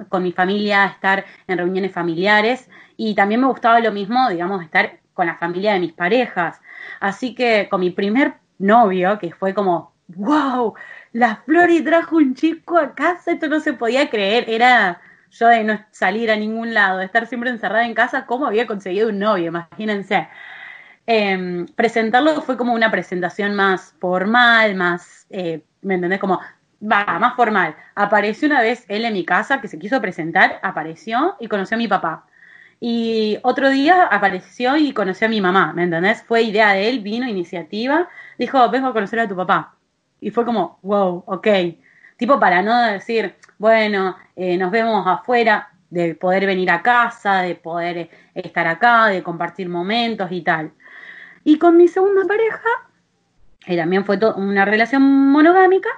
con 0.09 0.23
mi 0.23 0.31
familia, 0.31 0.85
estar 0.85 1.23
en 1.45 1.59
reuniones 1.59 1.91
familiares 1.91 2.67
y 2.97 3.13
también 3.13 3.41
me 3.41 3.47
gustaba 3.47 3.79
lo 3.79 3.91
mismo, 3.91 4.27
digamos, 4.31 4.63
estar 4.63 4.97
con 5.13 5.27
la 5.27 5.35
familia 5.35 5.73
de 5.73 5.81
mis 5.81 5.93
parejas. 5.93 6.61
Así 6.99 7.35
que 7.35 7.67
con 7.69 7.81
mi 7.81 7.91
primer 7.91 8.37
novio, 8.57 9.19
que 9.19 9.31
fue 9.31 9.53
como, 9.53 9.93
wow, 10.07 10.73
la 11.11 11.35
Flori 11.45 11.83
trajo 11.83 12.15
un 12.15 12.33
chico 12.33 12.79
a 12.79 12.95
casa, 12.95 13.33
esto 13.33 13.47
no 13.49 13.59
se 13.59 13.73
podía 13.73 14.09
creer, 14.09 14.45
era 14.47 14.99
yo 15.33 15.47
de 15.47 15.63
no 15.63 15.79
salir 15.91 16.31
a 16.31 16.35
ningún 16.35 16.73
lado, 16.73 16.99
de 16.99 17.05
estar 17.05 17.27
siempre 17.27 17.49
encerrada 17.49 17.85
en 17.85 17.93
casa, 17.95 18.25
¿cómo 18.25 18.45
había 18.45 18.67
conseguido 18.67 19.09
un 19.09 19.19
novio? 19.19 19.47
Imagínense. 19.47 20.27
Em, 21.05 21.65
presentarlo 21.75 22.41
fue 22.41 22.55
como 22.57 22.73
una 22.73 22.91
presentación 22.91 23.55
más 23.55 23.95
formal, 23.99 24.75
más, 24.75 25.27
eh, 25.29 25.63
¿me 25.81 25.95
entendés? 25.95 26.19
Como 26.19 26.39
va, 26.81 27.19
más 27.19 27.35
formal. 27.35 27.75
Apareció 27.95 28.47
una 28.47 28.61
vez 28.61 28.85
él 28.87 29.05
en 29.05 29.13
mi 29.13 29.25
casa 29.25 29.59
que 29.59 29.67
se 29.67 29.79
quiso 29.79 29.99
presentar, 30.01 30.59
apareció 30.63 31.35
y 31.39 31.47
conoció 31.47 31.75
a 31.75 31.77
mi 31.79 31.87
papá. 31.87 32.25
Y 32.79 33.39
otro 33.43 33.69
día 33.69 34.05
apareció 34.05 34.77
y 34.77 34.93
conoció 34.93 35.27
a 35.27 35.29
mi 35.29 35.41
mamá, 35.41 35.73
¿me 35.73 35.83
entendés? 35.83 36.23
Fue 36.23 36.43
idea 36.43 36.73
de 36.73 36.89
él, 36.89 36.99
vino, 36.99 37.27
iniciativa, 37.27 38.09
dijo, 38.37 38.69
vengo 38.69 38.87
a 38.87 38.93
conocer 38.93 39.19
a 39.19 39.27
tu 39.27 39.35
papá. 39.35 39.75
Y 40.19 40.31
fue 40.31 40.45
como, 40.45 40.79
wow, 40.83 41.23
ok. 41.27 41.47
Tipo 42.17 42.39
para 42.39 42.61
no 42.61 42.81
decir, 42.83 43.35
bueno, 43.57 44.15
eh, 44.35 44.57
nos 44.57 44.71
vemos 44.71 45.05
afuera, 45.07 45.69
de 45.93 46.15
poder 46.15 46.47
venir 46.47 46.71
a 46.71 46.81
casa, 46.81 47.43
de 47.43 47.53
poder 47.53 48.09
estar 48.33 48.65
acá, 48.65 49.07
de 49.07 49.21
compartir 49.21 49.69
momentos 49.69 50.31
y 50.31 50.41
tal. 50.41 50.71
Y 51.43 51.59
con 51.59 51.77
mi 51.77 51.87
segunda 51.87 52.25
pareja, 52.25 52.69
que 53.59 53.77
también 53.77 54.03
fue 54.03 54.17
una 54.35 54.65
relación 54.65 55.03
monogámica, 55.03 55.89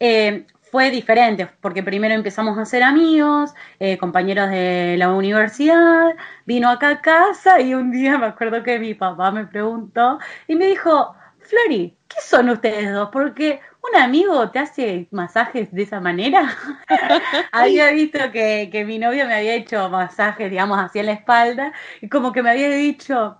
eh, 0.00 0.46
fue 0.62 0.90
diferente, 0.90 1.48
porque 1.60 1.82
primero 1.82 2.14
empezamos 2.14 2.58
a 2.58 2.64
ser 2.64 2.82
amigos, 2.82 3.54
eh, 3.78 3.98
compañeros 3.98 4.50
de 4.50 4.96
la 4.98 5.12
universidad, 5.12 6.14
vino 6.46 6.70
acá 6.70 6.88
a 6.90 7.00
casa 7.02 7.60
y 7.60 7.74
un 7.74 7.90
día 7.90 8.18
me 8.18 8.26
acuerdo 8.26 8.62
que 8.62 8.78
mi 8.78 8.94
papá 8.94 9.30
me 9.30 9.46
preguntó 9.46 10.18
y 10.48 10.56
me 10.56 10.66
dijo, 10.66 11.14
Flori, 11.40 11.96
¿qué 12.08 12.16
son 12.22 12.48
ustedes 12.48 12.92
dos? 12.92 13.10
Porque 13.12 13.60
un 13.90 14.00
amigo 14.00 14.50
te 14.50 14.58
hace 14.58 15.08
masajes 15.10 15.72
de 15.72 15.82
esa 15.82 16.00
manera. 16.00 16.48
había 17.52 17.90
visto 17.90 18.18
que, 18.32 18.68
que 18.70 18.84
mi 18.84 18.98
novio 18.98 19.26
me 19.26 19.34
había 19.34 19.54
hecho 19.54 19.88
masajes, 19.90 20.50
digamos, 20.50 20.94
en 20.94 21.06
la 21.06 21.12
espalda 21.12 21.72
y 22.00 22.08
como 22.08 22.32
que 22.32 22.42
me 22.42 22.50
había 22.50 22.70
dicho, 22.70 23.38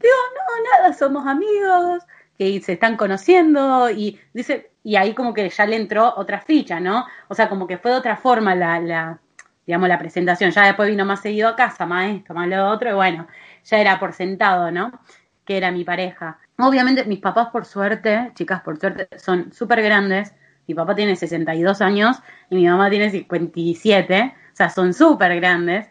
digo, 0.00 0.14
no, 0.34 0.80
nada, 0.80 0.92
somos 0.94 1.26
amigos, 1.26 2.04
que 2.38 2.60
se 2.60 2.74
están 2.74 2.96
conociendo 2.96 3.90
y 3.90 4.20
dice, 4.32 4.72
y 4.82 4.96
ahí 4.96 5.14
como 5.14 5.34
que 5.34 5.48
ya 5.48 5.66
le 5.66 5.76
entró 5.76 6.14
otra 6.16 6.40
ficha, 6.40 6.80
¿no? 6.80 7.06
O 7.28 7.34
sea, 7.34 7.48
como 7.48 7.66
que 7.66 7.78
fue 7.78 7.92
de 7.92 7.98
otra 7.98 8.16
forma 8.16 8.54
la, 8.54 8.80
la 8.80 9.20
digamos, 9.66 9.88
la 9.88 9.98
presentación. 9.98 10.50
Ya 10.50 10.66
después 10.66 10.88
vino 10.88 11.04
más 11.04 11.20
seguido 11.20 11.48
a 11.48 11.56
casa, 11.56 11.86
más 11.86 12.10
esto, 12.10 12.34
más 12.34 12.48
lo 12.48 12.68
otro, 12.68 12.90
y 12.90 12.94
bueno, 12.94 13.28
ya 13.64 13.78
era 13.78 13.98
por 13.98 14.12
sentado, 14.12 14.70
¿no? 14.70 15.00
Que 15.44 15.56
era 15.56 15.70
mi 15.70 15.84
pareja. 15.84 16.38
Obviamente, 16.64 17.04
mis 17.06 17.18
papás, 17.18 17.48
por 17.48 17.64
suerte, 17.64 18.30
chicas, 18.36 18.62
por 18.62 18.78
suerte, 18.78 19.08
son 19.18 19.52
súper 19.52 19.82
grandes. 19.82 20.32
Mi 20.68 20.74
papá 20.74 20.94
tiene 20.94 21.16
62 21.16 21.80
años 21.80 22.22
y 22.50 22.54
mi 22.54 22.68
mamá 22.68 22.88
tiene 22.88 23.10
57, 23.10 24.34
o 24.52 24.56
sea, 24.56 24.70
son 24.70 24.94
súper 24.94 25.34
grandes. 25.40 25.90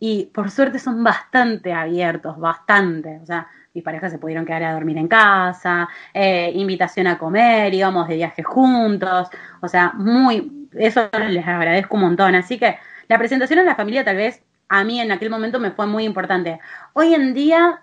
Y 0.00 0.26
por 0.34 0.50
suerte 0.50 0.80
son 0.80 1.04
bastante 1.04 1.72
abiertos, 1.72 2.36
bastante. 2.36 3.20
O 3.22 3.26
sea, 3.26 3.46
mis 3.74 3.84
parejas 3.84 4.10
se 4.10 4.18
pudieron 4.18 4.44
quedar 4.44 4.64
a 4.64 4.72
dormir 4.72 4.98
en 4.98 5.06
casa, 5.06 5.88
eh, 6.12 6.50
invitación 6.52 7.06
a 7.06 7.16
comer, 7.16 7.72
íbamos 7.72 8.08
de 8.08 8.16
viaje 8.16 8.42
juntos, 8.42 9.28
o 9.60 9.68
sea, 9.68 9.92
muy, 9.94 10.68
eso 10.72 11.08
les 11.28 11.46
agradezco 11.46 11.94
un 11.94 12.02
montón. 12.02 12.34
Así 12.34 12.58
que 12.58 12.76
la 13.06 13.18
presentación 13.18 13.60
en 13.60 13.66
la 13.66 13.76
familia 13.76 14.04
tal 14.04 14.16
vez 14.16 14.42
a 14.68 14.82
mí 14.82 15.00
en 15.00 15.12
aquel 15.12 15.30
momento 15.30 15.60
me 15.60 15.70
fue 15.70 15.86
muy 15.86 16.04
importante. 16.04 16.58
Hoy 16.92 17.14
en 17.14 17.34
día 17.34 17.82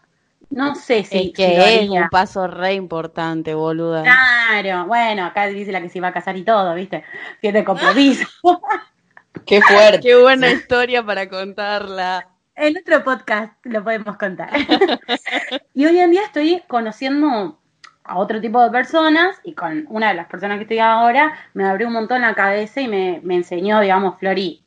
no 0.49 0.75
sé 0.75 1.03
si. 1.03 1.27
Es 1.27 1.33
que 1.33 1.83
es 1.83 1.89
un 1.89 2.07
paso 2.09 2.47
re 2.47 2.73
importante, 2.73 3.53
boluda. 3.53 4.03
Claro, 4.03 4.85
bueno, 4.85 5.25
acá 5.25 5.47
dice 5.47 5.71
la 5.71 5.81
que 5.81 5.89
se 5.89 5.97
iba 5.97 6.07
a 6.07 6.13
casar 6.13 6.37
y 6.37 6.43
todo, 6.43 6.73
¿viste? 6.75 7.03
Siete 7.41 7.63
compromiso. 7.63 8.27
Qué 9.45 9.61
fuerte. 9.61 9.99
Qué 9.99 10.15
buena 10.15 10.49
historia 10.49 11.03
para 11.03 11.27
contarla. 11.27 12.27
En 12.55 12.77
otro 12.77 13.03
podcast 13.03 13.53
lo 13.65 13.83
podemos 13.83 14.17
contar. 14.17 14.49
y 15.73 15.85
hoy 15.85 15.99
en 15.99 16.11
día 16.11 16.23
estoy 16.23 16.63
conociendo 16.67 17.59
a 18.05 18.17
otro 18.17 18.39
tipo 18.39 18.63
de 18.63 18.69
personas 18.69 19.37
y 19.43 19.53
con 19.53 19.85
una 19.89 20.09
de 20.09 20.13
las 20.13 20.27
personas 20.27 20.57
que 20.57 20.63
estoy 20.63 20.79
ahora 20.79 21.33
me 21.53 21.67
abrió 21.67 21.87
un 21.87 21.93
montón 21.93 22.21
la 22.21 22.33
cabeza 22.33 22.79
y 22.79 22.87
me, 22.87 23.19
me 23.23 23.35
enseñó, 23.35 23.81
digamos, 23.81 24.17
Flori, 24.19 24.63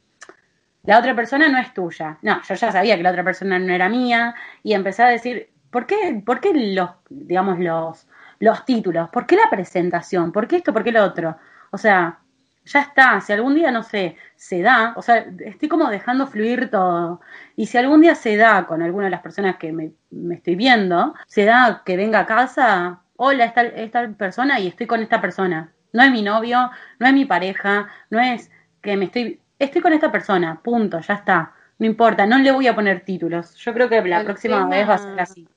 la 0.82 0.98
otra 0.98 1.14
persona 1.14 1.48
no 1.48 1.58
es 1.58 1.72
tuya. 1.72 2.18
No, 2.22 2.42
yo 2.42 2.54
ya 2.54 2.72
sabía 2.72 2.96
que 2.96 3.02
la 3.02 3.10
otra 3.10 3.24
persona 3.24 3.58
no 3.58 3.72
era 3.72 3.88
mía 3.88 4.34
y 4.62 4.74
empecé 4.74 5.02
a 5.02 5.08
decir, 5.08 5.50
¿por 5.70 5.86
qué, 5.86 6.22
por 6.24 6.40
qué 6.40 6.52
los, 6.54 6.90
digamos, 7.08 7.58
los, 7.58 8.06
los 8.38 8.64
títulos? 8.64 9.08
¿Por 9.10 9.26
qué 9.26 9.36
la 9.36 9.50
presentación? 9.50 10.32
¿Por 10.32 10.48
qué 10.48 10.56
esto? 10.56 10.72
¿Por 10.72 10.84
qué 10.84 10.92
lo 10.92 11.04
otro? 11.04 11.36
O 11.70 11.78
sea, 11.78 12.20
ya 12.68 12.80
está, 12.80 13.20
si 13.20 13.32
algún 13.32 13.54
día, 13.54 13.70
no 13.70 13.82
sé, 13.82 14.16
se 14.36 14.60
da, 14.60 14.92
o 14.96 15.02
sea, 15.02 15.26
estoy 15.44 15.68
como 15.68 15.88
dejando 15.88 16.26
fluir 16.26 16.70
todo. 16.70 17.20
Y 17.56 17.66
si 17.66 17.78
algún 17.78 18.00
día 18.00 18.14
se 18.14 18.36
da 18.36 18.66
con 18.66 18.82
alguna 18.82 19.06
de 19.06 19.10
las 19.10 19.22
personas 19.22 19.56
que 19.56 19.72
me, 19.72 19.92
estoy 20.34 20.54
viendo, 20.54 21.14
se 21.26 21.44
da 21.44 21.82
que 21.84 21.96
venga 21.96 22.20
a 22.20 22.26
casa, 22.26 23.02
hola, 23.16 23.44
esta, 23.46 23.62
esta 23.62 24.08
persona 24.10 24.60
y 24.60 24.68
estoy 24.68 24.86
con 24.86 25.00
esta 25.02 25.20
persona. 25.20 25.72
No 25.92 26.02
es 26.02 26.10
mi 26.10 26.22
novio, 26.22 26.70
no 26.98 27.06
es 27.06 27.12
mi 27.14 27.24
pareja, 27.24 27.88
no 28.10 28.20
es 28.20 28.50
que 28.82 28.96
me 28.96 29.06
estoy, 29.06 29.40
estoy 29.58 29.80
con 29.80 29.92
esta 29.94 30.12
persona, 30.12 30.60
punto, 30.62 31.00
ya 31.00 31.14
está. 31.14 31.54
No 31.78 31.86
importa, 31.86 32.26
no 32.26 32.38
le 32.38 32.52
voy 32.52 32.66
a 32.66 32.74
poner 32.74 33.00
títulos. 33.00 33.54
Yo 33.56 33.72
creo 33.72 33.88
que 33.88 34.02
la 34.02 34.24
próxima 34.24 34.66
vez 34.68 34.88
va 34.88 34.94
a 34.94 34.98
ser 34.98 35.20
así. 35.20 35.48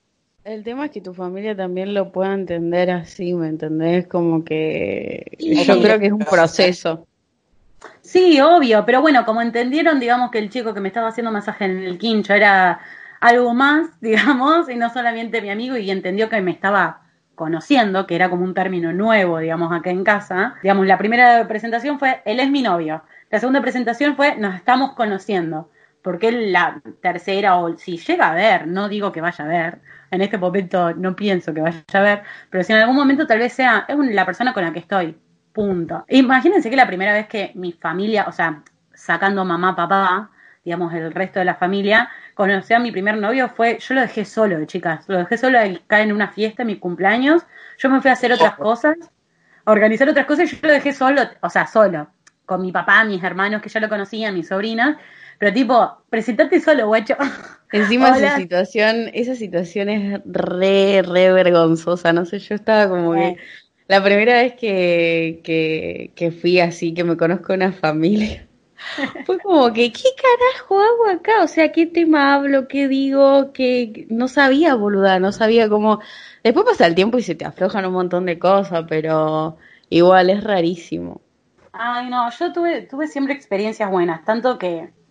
El 0.44 0.64
tema 0.64 0.86
es 0.86 0.90
que 0.90 1.00
tu 1.00 1.14
familia 1.14 1.56
también 1.56 1.94
lo 1.94 2.10
pueda 2.10 2.34
entender 2.34 2.90
así, 2.90 3.32
¿me 3.32 3.48
entendés? 3.48 4.08
Como 4.08 4.44
que 4.44 5.36
yo 5.38 5.80
creo 5.80 6.00
que 6.00 6.06
es 6.06 6.12
un 6.12 6.18
proceso. 6.18 7.06
Sí, 8.00 8.40
obvio, 8.40 8.84
pero 8.84 9.00
bueno, 9.00 9.24
como 9.24 9.40
entendieron, 9.40 10.00
digamos 10.00 10.30
que 10.30 10.38
el 10.38 10.50
chico 10.50 10.74
que 10.74 10.80
me 10.80 10.88
estaba 10.88 11.08
haciendo 11.08 11.30
masaje 11.30 11.66
en 11.66 11.78
el 11.78 11.98
quincho 11.98 12.34
era 12.34 12.80
algo 13.20 13.54
más, 13.54 13.88
digamos, 14.00 14.68
y 14.68 14.74
no 14.74 14.90
solamente 14.90 15.40
mi 15.40 15.50
amigo, 15.50 15.76
y 15.76 15.90
entendió 15.90 16.28
que 16.28 16.40
me 16.40 16.50
estaba 16.50 17.02
conociendo, 17.36 18.06
que 18.06 18.16
era 18.16 18.28
como 18.28 18.44
un 18.44 18.54
término 18.54 18.92
nuevo, 18.92 19.38
digamos, 19.38 19.72
acá 19.72 19.90
en 19.90 20.04
casa. 20.04 20.54
Digamos, 20.62 20.86
la 20.86 20.98
primera 20.98 21.46
presentación 21.46 21.98
fue, 21.98 22.20
él 22.24 22.40
es 22.40 22.50
mi 22.50 22.62
novio. 22.62 23.02
La 23.30 23.38
segunda 23.38 23.62
presentación 23.62 24.16
fue, 24.16 24.36
nos 24.36 24.56
estamos 24.56 24.92
conociendo. 24.92 25.70
Porque 26.02 26.32
la 26.32 26.80
tercera 27.00 27.56
o 27.56 27.76
si 27.76 27.96
llega 27.96 28.30
a 28.30 28.34
ver, 28.34 28.66
no 28.66 28.88
digo 28.88 29.12
que 29.12 29.20
vaya 29.20 29.44
a 29.44 29.48
ver, 29.48 29.78
en 30.10 30.20
este 30.20 30.36
momento 30.38 30.92
no 30.94 31.16
pienso 31.16 31.54
que 31.54 31.60
vaya 31.60 31.82
a 31.92 32.00
ver, 32.00 32.22
pero 32.50 32.64
si 32.64 32.72
en 32.72 32.80
algún 32.80 32.96
momento 32.96 33.26
tal 33.26 33.38
vez 33.38 33.52
sea 33.52 33.86
es 33.88 33.96
la 33.96 34.26
persona 34.26 34.52
con 34.52 34.64
la 34.64 34.72
que 34.72 34.80
estoy, 34.80 35.16
punto. 35.52 36.04
Imagínense 36.08 36.70
que 36.70 36.76
la 36.76 36.86
primera 36.86 37.12
vez 37.12 37.28
que 37.28 37.52
mi 37.54 37.72
familia, 37.72 38.26
o 38.28 38.32
sea, 38.32 38.62
sacando 38.94 39.44
mamá, 39.44 39.76
papá, 39.76 40.30
digamos 40.64 40.92
el 40.94 41.12
resto 41.12 41.38
de 41.38 41.44
la 41.44 41.54
familia, 41.54 42.08
conocí 42.34 42.74
a 42.74 42.78
mi 42.78 42.92
primer 42.92 43.16
novio 43.16 43.48
fue, 43.48 43.78
yo 43.78 43.94
lo 43.94 44.00
dejé 44.00 44.24
solo, 44.24 44.64
chicas, 44.64 45.08
lo 45.08 45.18
dejé 45.18 45.38
solo 45.38 45.58
acá 45.58 46.00
en 46.00 46.12
una 46.12 46.28
fiesta, 46.28 46.62
en 46.62 46.68
mi 46.68 46.78
cumpleaños, 46.78 47.44
yo 47.78 47.90
me 47.90 48.00
fui 48.00 48.10
a 48.10 48.14
hacer 48.14 48.32
otras 48.32 48.54
cosas, 48.56 48.96
a 49.64 49.70
organizar 49.70 50.08
otras 50.08 50.26
cosas 50.26 50.52
y 50.52 50.56
yo 50.56 50.66
lo 50.66 50.72
dejé 50.72 50.92
solo, 50.92 51.22
o 51.40 51.50
sea, 51.50 51.66
solo, 51.66 52.08
con 52.44 52.60
mi 52.60 52.72
papá, 52.72 53.04
mis 53.04 53.22
hermanos 53.22 53.62
que 53.62 53.68
ya 53.68 53.80
lo 53.80 53.88
conocían, 53.88 54.34
mis 54.34 54.48
sobrinas, 54.48 54.96
pero 55.42 55.54
tipo, 55.54 55.98
presentate 56.08 56.60
solo, 56.60 56.86
guacho. 56.86 57.16
Encima 57.72 58.16
esa 58.16 58.36
situación, 58.36 59.10
esa 59.12 59.34
situación 59.34 59.88
es 59.88 60.20
re, 60.24 61.02
re 61.02 61.32
vergonzosa, 61.32 62.12
no 62.12 62.24
sé, 62.26 62.38
yo 62.38 62.54
estaba 62.54 62.88
como 62.88 63.14
que... 63.14 63.38
La 63.88 64.04
primera 64.04 64.34
vez 64.34 64.54
que, 64.54 65.40
que, 65.42 66.12
que 66.14 66.30
fui 66.30 66.60
así, 66.60 66.94
que 66.94 67.02
me 67.02 67.16
conozco 67.16 67.54
una 67.54 67.72
familia, 67.72 68.46
fue 69.26 69.40
como 69.40 69.72
que, 69.72 69.90
¿qué 69.90 70.10
carajo 70.14 70.78
hago 70.78 71.18
acá? 71.18 71.42
O 71.42 71.48
sea, 71.48 71.72
¿qué 71.72 71.86
tema 71.86 72.34
hablo? 72.34 72.68
¿Qué 72.68 72.86
digo? 72.86 73.52
que 73.52 74.06
No 74.10 74.28
sabía, 74.28 74.76
boluda, 74.76 75.18
no 75.18 75.32
sabía 75.32 75.68
cómo... 75.68 75.98
Después 76.44 76.64
pasa 76.66 76.86
el 76.86 76.94
tiempo 76.94 77.18
y 77.18 77.22
se 77.22 77.34
te 77.34 77.44
aflojan 77.44 77.84
un 77.84 77.94
montón 77.94 78.26
de 78.26 78.38
cosas, 78.38 78.84
pero 78.88 79.56
igual 79.88 80.30
es 80.30 80.44
rarísimo. 80.44 81.20
Ay, 81.72 82.08
no, 82.10 82.30
yo 82.30 82.52
tuve, 82.52 82.82
tuve 82.82 83.08
siempre 83.08 83.34
experiencias 83.34 83.90
buenas, 83.90 84.24
tanto 84.24 84.56
que 84.56 85.01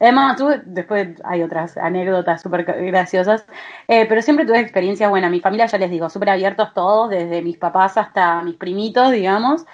Además, 0.00 0.36
tuve, 0.36 0.62
después 0.64 1.08
hay 1.24 1.42
otras 1.42 1.76
anécdotas 1.76 2.42
súper 2.42 2.64
graciosas, 2.64 3.46
eh, 3.88 4.06
pero 4.08 4.22
siempre 4.22 4.44
tuve 4.44 4.60
experiencia 4.60 5.08
buena. 5.08 5.30
Mi 5.30 5.40
familia, 5.40 5.66
ya 5.66 5.78
les 5.78 5.90
digo, 5.90 6.10
súper 6.10 6.30
abiertos 6.30 6.74
todos, 6.74 7.10
desde 7.10 7.42
mis 7.42 7.56
papás 7.56 7.96
hasta 7.96 8.42
mis 8.42 8.56
primitos, 8.56 9.12
digamos, 9.12 9.64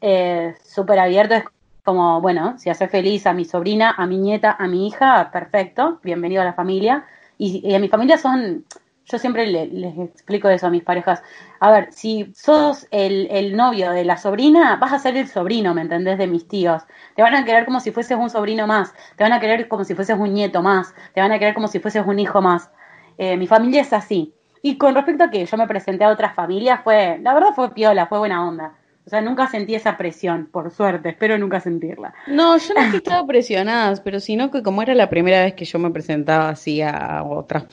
eh, 0.00 0.54
súper 0.64 0.98
abiertos. 0.98 1.42
Como, 1.84 2.20
bueno, 2.20 2.58
si 2.58 2.68
hace 2.68 2.88
feliz 2.88 3.26
a 3.26 3.32
mi 3.32 3.44
sobrina, 3.44 3.94
a 3.96 4.06
mi 4.06 4.18
nieta, 4.18 4.54
a 4.58 4.66
mi 4.66 4.86
hija, 4.86 5.30
perfecto, 5.32 5.98
bienvenido 6.02 6.42
a 6.42 6.44
la 6.44 6.52
familia. 6.52 7.06
Y, 7.38 7.66
y 7.66 7.74
a 7.74 7.78
mi 7.78 7.88
familia 7.88 8.18
son, 8.18 8.66
yo 9.10 9.18
siempre 9.18 9.46
les 9.46 9.98
explico 9.98 10.48
eso 10.48 10.66
a 10.66 10.70
mis 10.70 10.84
parejas. 10.84 11.22
A 11.58 11.70
ver, 11.70 11.92
si 11.92 12.30
sos 12.34 12.86
el, 12.90 13.56
novio 13.56 13.90
de 13.90 14.04
la 14.04 14.16
sobrina, 14.16 14.76
vas 14.76 14.92
a 14.92 14.98
ser 14.98 15.16
el 15.16 15.26
sobrino, 15.26 15.74
¿me 15.74 15.82
entendés? 15.82 16.18
De 16.18 16.26
mis 16.26 16.46
tíos. 16.46 16.82
Te 17.16 17.22
van 17.22 17.34
a 17.34 17.44
querer 17.44 17.64
como 17.64 17.80
si 17.80 17.90
fueses 17.90 18.16
un 18.16 18.30
sobrino 18.30 18.66
más. 18.66 18.94
Te 19.16 19.24
van 19.24 19.32
a 19.32 19.40
querer 19.40 19.68
como 19.68 19.84
si 19.84 19.94
fueses 19.94 20.16
un 20.16 20.32
nieto 20.32 20.62
más. 20.62 20.94
Te 21.12 21.20
van 21.20 21.32
a 21.32 21.38
querer 21.38 21.54
como 21.54 21.68
si 21.68 21.80
fueses 21.80 22.06
un 22.06 22.18
hijo 22.18 22.40
más. 22.40 22.70
Eh, 23.18 23.36
mi 23.36 23.46
familia 23.46 23.82
es 23.82 23.92
así. 23.92 24.32
Y 24.62 24.76
con 24.76 24.94
respecto 24.94 25.24
a 25.24 25.30
que 25.30 25.44
yo 25.44 25.56
me 25.56 25.66
presenté 25.66 26.04
a 26.04 26.10
otras 26.10 26.34
familias, 26.34 26.80
fue, 26.84 27.18
la 27.22 27.34
verdad 27.34 27.50
fue 27.54 27.72
piola, 27.74 28.06
fue 28.06 28.18
buena 28.18 28.46
onda. 28.46 28.74
O 29.06 29.10
sea, 29.10 29.22
nunca 29.22 29.48
sentí 29.48 29.74
esa 29.74 29.96
presión, 29.96 30.48
por 30.52 30.70
suerte, 30.70 31.08
espero 31.08 31.36
nunca 31.38 31.58
sentirla. 31.58 32.12
No, 32.26 32.56
yo 32.58 32.74
no 32.74 32.80
es 32.80 32.90
que 32.90 32.96
estaba 32.98 33.26
presionada, 33.26 34.00
pero 34.04 34.20
sino 34.20 34.50
que 34.50 34.62
como 34.62 34.82
era 34.82 34.94
la 34.94 35.08
primera 35.08 35.42
vez 35.42 35.54
que 35.54 35.64
yo 35.64 35.78
me 35.78 35.90
presentaba 35.90 36.50
así 36.50 36.82
a 36.82 37.24
otras 37.24 37.64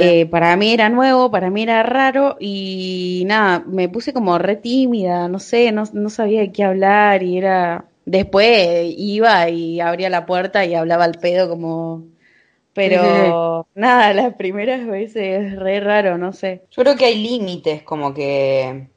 eh, 0.00 0.26
para 0.26 0.56
mí 0.56 0.72
era 0.72 0.88
nuevo, 0.88 1.30
para 1.30 1.50
mí 1.50 1.62
era 1.62 1.82
raro 1.82 2.36
y 2.40 3.24
nada, 3.26 3.62
me 3.66 3.88
puse 3.88 4.12
como 4.12 4.38
re 4.38 4.56
tímida, 4.56 5.28
no 5.28 5.38
sé, 5.38 5.72
no, 5.72 5.84
no 5.92 6.10
sabía 6.10 6.40
de 6.40 6.52
qué 6.52 6.64
hablar 6.64 7.22
y 7.22 7.38
era... 7.38 7.84
Después 8.04 8.94
iba 8.96 9.50
y 9.50 9.80
abría 9.80 10.08
la 10.08 10.24
puerta 10.24 10.64
y 10.64 10.74
hablaba 10.74 11.04
al 11.04 11.14
pedo 11.14 11.48
como... 11.48 12.04
Pero 12.72 13.66
nada, 13.74 14.14
las 14.14 14.34
primeras 14.34 14.86
veces 14.86 15.52
es 15.52 15.56
re 15.58 15.80
raro, 15.80 16.16
no 16.16 16.32
sé. 16.32 16.62
Yo 16.70 16.82
creo 16.82 16.96
que 16.96 17.04
hay 17.04 17.22
límites, 17.22 17.82
como 17.82 18.14
que 18.14 18.88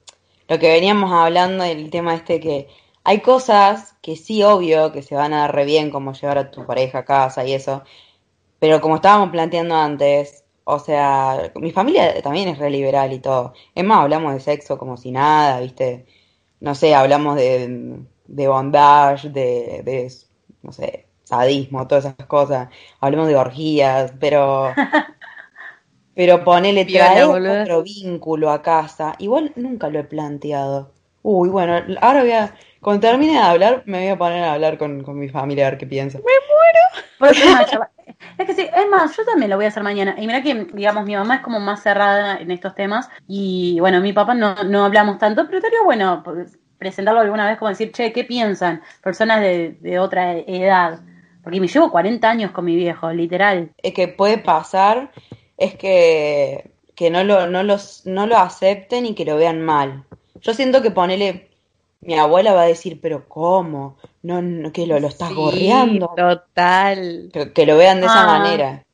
lo 0.48 0.60
que 0.60 0.72
veníamos 0.72 1.12
hablando 1.12 1.64
del 1.64 1.90
tema 1.90 2.16
este 2.16 2.40
que 2.40 2.68
hay 3.04 3.20
cosas 3.20 3.96
que 4.02 4.16
sí, 4.16 4.44
obvio, 4.44 4.92
que 4.92 5.02
se 5.02 5.16
van 5.16 5.34
a 5.34 5.42
dar 5.42 5.56
re 5.56 5.66
bien, 5.66 5.90
como 5.90 6.14
llevar 6.14 6.38
a 6.38 6.52
tu 6.52 6.66
pareja 6.66 7.00
a 7.00 7.06
casa 7.06 7.46
y 7.46 7.54
eso, 7.54 7.84
pero 8.60 8.80
como 8.82 8.96
estábamos 8.96 9.32
planteando 9.32 9.76
antes, 9.76 10.41
o 10.74 10.80
sea, 10.80 11.52
mi 11.56 11.72
familia 11.72 12.22
también 12.22 12.48
es 12.48 12.58
re 12.58 12.70
liberal 12.70 13.12
y 13.12 13.20
todo. 13.20 13.54
Es 13.76 13.84
más, 13.84 14.00
hablamos 14.00 14.34
de 14.34 14.40
sexo 14.40 14.78
como 14.78 14.96
si 14.96 15.12
nada, 15.12 15.60
¿viste? 15.60 16.06
No 16.62 16.76
sé, 16.76 16.96
hablamos 16.96 17.36
de, 17.36 18.00
de 18.26 18.48
bondage, 18.48 19.30
de, 19.30 19.82
de, 19.84 20.10
no 20.62 20.72
sé, 20.72 21.08
sadismo, 21.26 21.88
todas 21.88 22.06
esas 22.06 22.26
cosas. 22.26 22.70
Hablamos 23.02 23.28
de 23.28 23.36
orgías, 23.36 24.14
pero... 24.18 24.74
pero 26.16 26.44
ponele, 26.46 26.86
traer 26.86 27.26
otro 27.26 27.84
vínculo 27.84 28.50
a 28.50 28.62
casa. 28.62 29.16
Igual 29.20 29.52
nunca 29.58 29.90
lo 29.90 30.00
he 30.00 30.06
planteado. 30.06 30.94
Uy, 31.22 31.50
bueno, 31.50 31.82
ahora 32.00 32.22
voy 32.22 32.32
a... 32.32 32.56
Cuando 32.80 33.02
termine 33.02 33.34
de 33.34 33.40
hablar, 33.40 33.84
me 33.88 34.00
voy 34.00 34.08
a 34.08 34.18
poner 34.18 34.44
a 34.44 34.54
hablar 34.54 34.78
con, 34.78 35.04
con 35.04 35.20
mi 35.20 35.28
familia 35.28 35.68
a 35.68 35.72
ver 35.72 35.80
qué 35.80 35.86
piensa. 35.86 36.18
¡Me 36.20 36.24
muero! 36.24 36.71
Es 38.38 38.46
que 38.46 38.54
sí, 38.54 38.62
es 38.62 38.90
más, 38.90 39.16
yo 39.16 39.26
también 39.26 39.50
lo 39.50 39.56
voy 39.56 39.66
a 39.66 39.70
hacer 39.70 39.84
mañana. 39.84 40.16
Y 40.18 40.28
mira 40.28 40.42
que, 40.42 40.68
digamos, 40.74 41.06
mi 41.06 41.16
mamá 41.16 41.36
es 41.36 41.42
como 41.42 41.60
más 41.60 41.82
cerrada 41.84 42.38
en 42.38 42.52
estos 42.52 42.76
temas. 42.76 43.10
Y 43.28 43.80
bueno, 43.80 44.02
mi 44.02 44.14
papá 44.14 44.34
no, 44.34 44.56
no 44.64 44.86
hablamos 44.86 45.18
tanto, 45.18 45.46
pero 45.46 45.58
estaría 45.58 45.82
bueno 45.84 46.22
pues, 46.24 46.58
presentarlo 46.78 47.22
alguna 47.22 47.48
vez 47.48 47.58
como 47.58 47.70
decir, 47.70 47.92
che, 47.92 48.12
¿qué 48.12 48.24
piensan? 48.24 48.82
Personas 49.04 49.42
de, 49.42 50.00
otra 50.00 50.34
edad. 50.34 51.02
Porque 51.44 51.60
me 51.60 51.68
llevo 51.68 51.92
40 51.92 52.30
años 52.30 52.52
con 52.52 52.66
mi 52.66 52.76
viejo, 52.76 53.12
literal. 53.12 53.72
Es 53.78 53.94
que 53.94 54.08
puede 54.08 54.38
pasar, 54.38 55.12
es 55.58 55.76
que, 55.76 56.72
que 56.96 57.10
no, 57.10 57.24
lo, 57.24 57.48
no, 57.48 57.64
los, 57.64 58.06
no 58.06 58.28
lo 58.28 58.38
acepten 58.38 59.06
y 59.06 59.16
que 59.16 59.26
lo 59.26 59.38
vean 59.38 59.62
mal. 59.62 60.04
Yo 60.42 60.54
siento 60.54 60.82
que 60.82 60.92
ponele 60.92 61.52
mi 62.02 62.18
abuela 62.18 62.54
va 62.54 62.64
a 62.64 62.68
decir, 62.68 63.00
pero 63.00 63.28
¿cómo? 63.30 63.98
No, 64.24 64.42
no 64.42 64.72
que 64.72 64.86
lo, 64.86 65.00
lo 65.00 65.08
estás 65.08 65.34
gorreando. 65.34 66.14
Total. 66.16 67.32
Que, 67.54 67.66
lo 67.66 67.78
vean 67.78 68.00
de 68.00 68.06
esa 68.06 68.24
ah. 68.24 68.40
manera. 68.40 68.86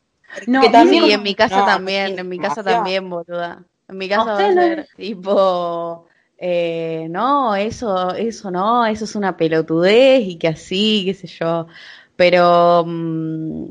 No, 0.45 0.61
que 0.61 0.69
también, 0.69 1.05
en 1.05 1.23
mi 1.23 1.35
casa 1.35 1.65
también, 1.65 2.19
en 2.19 2.27
mi 2.29 2.37
casa 2.37 2.63
también, 2.63 3.09
boluda. 3.09 3.63
En 3.87 3.97
mi 3.97 4.09
casa 4.09 4.25
va 4.25 4.45
a 4.45 4.53
ser 4.53 4.87
tipo, 4.97 6.05
eh, 6.37 7.07
no, 7.09 7.55
eso, 7.55 8.13
eso 8.13 8.51
no, 8.51 8.85
eso 8.85 9.05
es 9.05 9.15
una 9.15 9.37
pelotudez 9.37 10.21
y 10.23 10.37
que 10.37 10.49
así, 10.49 11.03
qué 11.05 11.13
sé 11.13 11.27
yo. 11.27 11.67
Pero, 12.15 12.83
mm, 12.85 13.65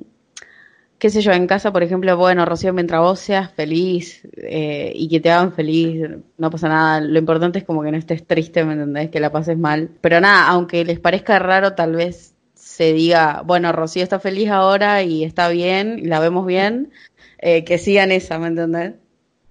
qué 0.99 1.11
sé 1.11 1.21
yo, 1.21 1.33
en 1.33 1.47
casa, 1.47 1.73
por 1.73 1.83
ejemplo, 1.83 2.17
bueno, 2.17 2.45
Rocío, 2.45 2.73
mientras 2.73 3.01
vos 3.01 3.21
seas 3.21 3.53
feliz 3.53 4.27
eh, 4.37 4.93
y 4.95 5.09
que 5.09 5.21
te 5.21 5.31
hagan 5.31 5.53
feliz, 5.53 6.09
no 6.39 6.51
pasa 6.51 6.69
nada. 6.69 7.01
Lo 7.01 7.19
importante 7.19 7.59
es 7.59 7.65
como 7.65 7.83
que 7.83 7.91
no 7.91 7.99
estés 7.99 8.27
triste, 8.27 8.65
¿me 8.65 8.75
entendés? 8.75 9.11
Que 9.11 9.21
la 9.21 9.33
pases 9.33 9.59
mal. 9.59 9.91
Pero 10.01 10.21
nada, 10.21 10.49
aunque 10.49 10.85
les 10.85 11.01
parezca 11.01 11.39
raro, 11.39 11.75
tal 11.75 11.97
vez 11.97 12.35
se 12.55 12.93
diga, 12.93 13.43
bueno, 13.45 13.73
Rocío 13.73 14.03
está 14.03 14.19
feliz 14.19 14.51
ahora 14.51 15.03
y 15.03 15.25
está 15.25 15.49
bien, 15.49 15.99
y 15.99 16.07
la 16.07 16.21
vemos 16.21 16.47
bien, 16.47 16.93
eh, 17.39 17.65
que 17.65 17.79
sigan 17.79 18.13
esa, 18.13 18.39
¿me 18.39 18.49
entendés? 18.49 18.95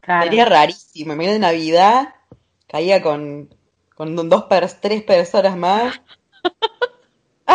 Sería 0.06 0.46
rarísimo, 0.46 1.14
en 1.14 1.18
medio 1.18 1.34
de 1.34 1.40
Navidad 1.40 2.10
caía 2.68 3.02
con, 3.02 3.50
con 3.96 4.16
dos, 4.30 4.46
tres 4.82 5.04
personas 5.04 5.58
más. 5.58 6.02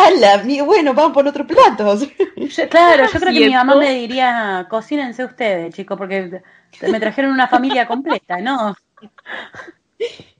¡Hala! 0.01 0.43
Bueno, 0.65 0.93
vamos 0.93 1.13
por 1.13 1.27
otro 1.27 1.45
plato. 1.45 1.97
claro, 2.69 3.05
yo 3.11 3.19
creo 3.19 3.33
que 3.33 3.47
mi 3.47 3.53
mamá 3.53 3.75
me 3.75 3.93
diría, 3.93 4.67
cocínense 4.69 5.23
ustedes, 5.23 5.73
chicos, 5.73 5.97
porque 5.97 6.41
me 6.81 6.99
trajeron 6.99 7.31
una 7.31 7.47
familia 7.47 7.87
completa, 7.87 8.39
¿no? 8.39 8.75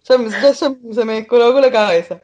Ya, 0.04 0.54
se 0.54 1.06
me 1.06 1.28
colocó 1.28 1.60
la 1.60 1.72
cabeza. 1.72 2.22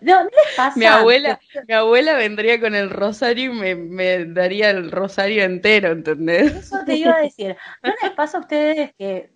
No, 0.00 0.24
¿no 0.24 0.30
les 0.30 0.56
pasa? 0.56 0.78
Mi 0.78 0.86
abuela, 0.86 1.38
mi 1.68 1.74
abuela 1.74 2.14
vendría 2.14 2.60
con 2.60 2.74
el 2.74 2.90
rosario 2.90 3.52
y 3.52 3.54
me, 3.54 3.74
me, 3.74 4.24
daría 4.24 4.70
el 4.70 4.90
rosario 4.90 5.44
entero, 5.44 5.92
¿entendés? 5.92 6.54
Eso 6.54 6.78
te 6.84 6.96
iba 6.96 7.14
a 7.14 7.20
decir. 7.20 7.56
¿No 7.82 7.92
les 8.02 8.12
pasa 8.12 8.38
a 8.38 8.40
ustedes 8.40 8.94
que, 8.98 9.30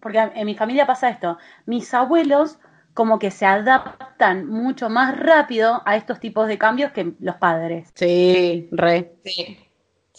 porque 0.00 0.18
en 0.18 0.46
mi 0.46 0.54
familia 0.54 0.86
pasa 0.86 1.08
esto, 1.08 1.38
mis 1.66 1.92
abuelos 1.94 2.58
como 2.94 3.18
que 3.18 3.30
se 3.30 3.46
adaptan 3.46 4.46
mucho 4.46 4.90
más 4.90 5.18
rápido 5.18 5.82
a 5.84 5.96
estos 5.96 6.20
tipos 6.20 6.46
de 6.48 6.58
cambios 6.58 6.92
que 6.92 7.12
los 7.20 7.36
padres. 7.36 7.90
Sí, 7.94 8.68
re. 8.70 9.12
Sí. 9.24 9.58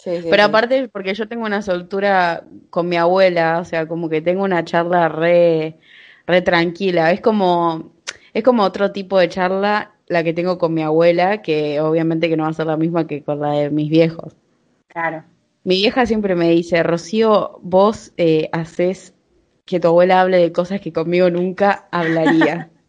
Pero 0.04 0.44
aparte, 0.44 0.88
porque 0.88 1.14
yo 1.14 1.28
tengo 1.28 1.44
una 1.44 1.62
soltura 1.62 2.44
con 2.70 2.88
mi 2.88 2.96
abuela, 2.96 3.58
o 3.60 3.64
sea, 3.64 3.86
como 3.86 4.08
que 4.08 4.20
tengo 4.20 4.42
una 4.42 4.64
charla 4.64 5.08
re, 5.08 5.78
re 6.26 6.42
tranquila. 6.42 7.10
Es 7.10 7.20
como, 7.20 7.92
es 8.34 8.42
como 8.42 8.64
otro 8.64 8.92
tipo 8.92 9.18
de 9.18 9.28
charla 9.28 9.92
la 10.06 10.22
que 10.22 10.34
tengo 10.34 10.58
con 10.58 10.74
mi 10.74 10.82
abuela, 10.82 11.40
que 11.40 11.80
obviamente 11.80 12.28
que 12.28 12.36
no 12.36 12.42
va 12.42 12.50
a 12.50 12.54
ser 12.54 12.66
la 12.66 12.76
misma 12.76 13.06
que 13.06 13.22
con 13.22 13.40
la 13.40 13.52
de 13.52 13.70
mis 13.70 13.88
viejos. 13.88 14.36
Claro. 14.88 15.24
Mi 15.62 15.76
vieja 15.76 16.04
siempre 16.04 16.34
me 16.34 16.50
dice, 16.50 16.82
Rocío, 16.82 17.58
vos 17.62 18.12
eh, 18.18 18.50
haces 18.52 19.13
que 19.64 19.80
tu 19.80 19.88
abuela 19.88 20.20
hable 20.20 20.38
de 20.38 20.52
cosas 20.52 20.80
que 20.80 20.92
conmigo 20.92 21.30
nunca 21.30 21.88
hablaría. 21.90 22.70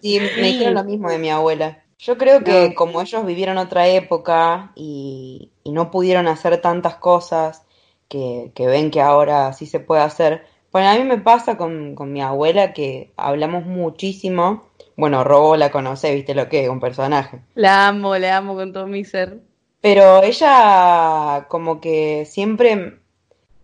Sí, 0.00 0.20
me 0.20 0.42
dijeron 0.42 0.74
lo 0.74 0.84
mismo 0.84 1.10
de 1.10 1.18
mi 1.18 1.28
abuela. 1.28 1.82
Yo 1.98 2.16
creo 2.18 2.44
que 2.44 2.72
como 2.74 3.00
ellos 3.00 3.26
vivieron 3.26 3.58
otra 3.58 3.88
época 3.88 4.70
y, 4.76 5.50
no 5.64 5.90
pudieron 5.90 6.28
hacer 6.28 6.60
tantas 6.60 6.96
cosas 6.96 7.64
que, 8.08 8.52
ven 8.56 8.92
que 8.92 9.00
ahora 9.00 9.52
sí 9.52 9.66
se 9.66 9.80
puede 9.80 10.02
hacer, 10.02 10.44
bueno, 10.70 10.88
a 10.88 10.94
mí 10.94 11.02
me 11.04 11.18
pasa 11.18 11.56
con, 11.56 11.96
con 11.96 12.12
mi 12.12 12.22
abuela 12.22 12.72
que 12.72 13.12
hablamos 13.16 13.66
muchísimo. 13.66 14.68
Bueno, 14.96 15.24
Robo 15.24 15.56
la 15.56 15.70
conoce, 15.70 16.14
viste 16.14 16.34
lo 16.34 16.48
que 16.48 16.64
es, 16.64 16.68
un 16.68 16.80
personaje. 16.80 17.40
La 17.54 17.88
amo, 17.88 18.16
la 18.16 18.36
amo 18.36 18.54
con 18.54 18.72
todo 18.72 18.86
mi 18.86 19.04
ser. 19.04 19.40
Pero 19.80 20.22
ella 20.22 21.46
como 21.48 21.80
que 21.80 22.24
siempre 22.24 22.98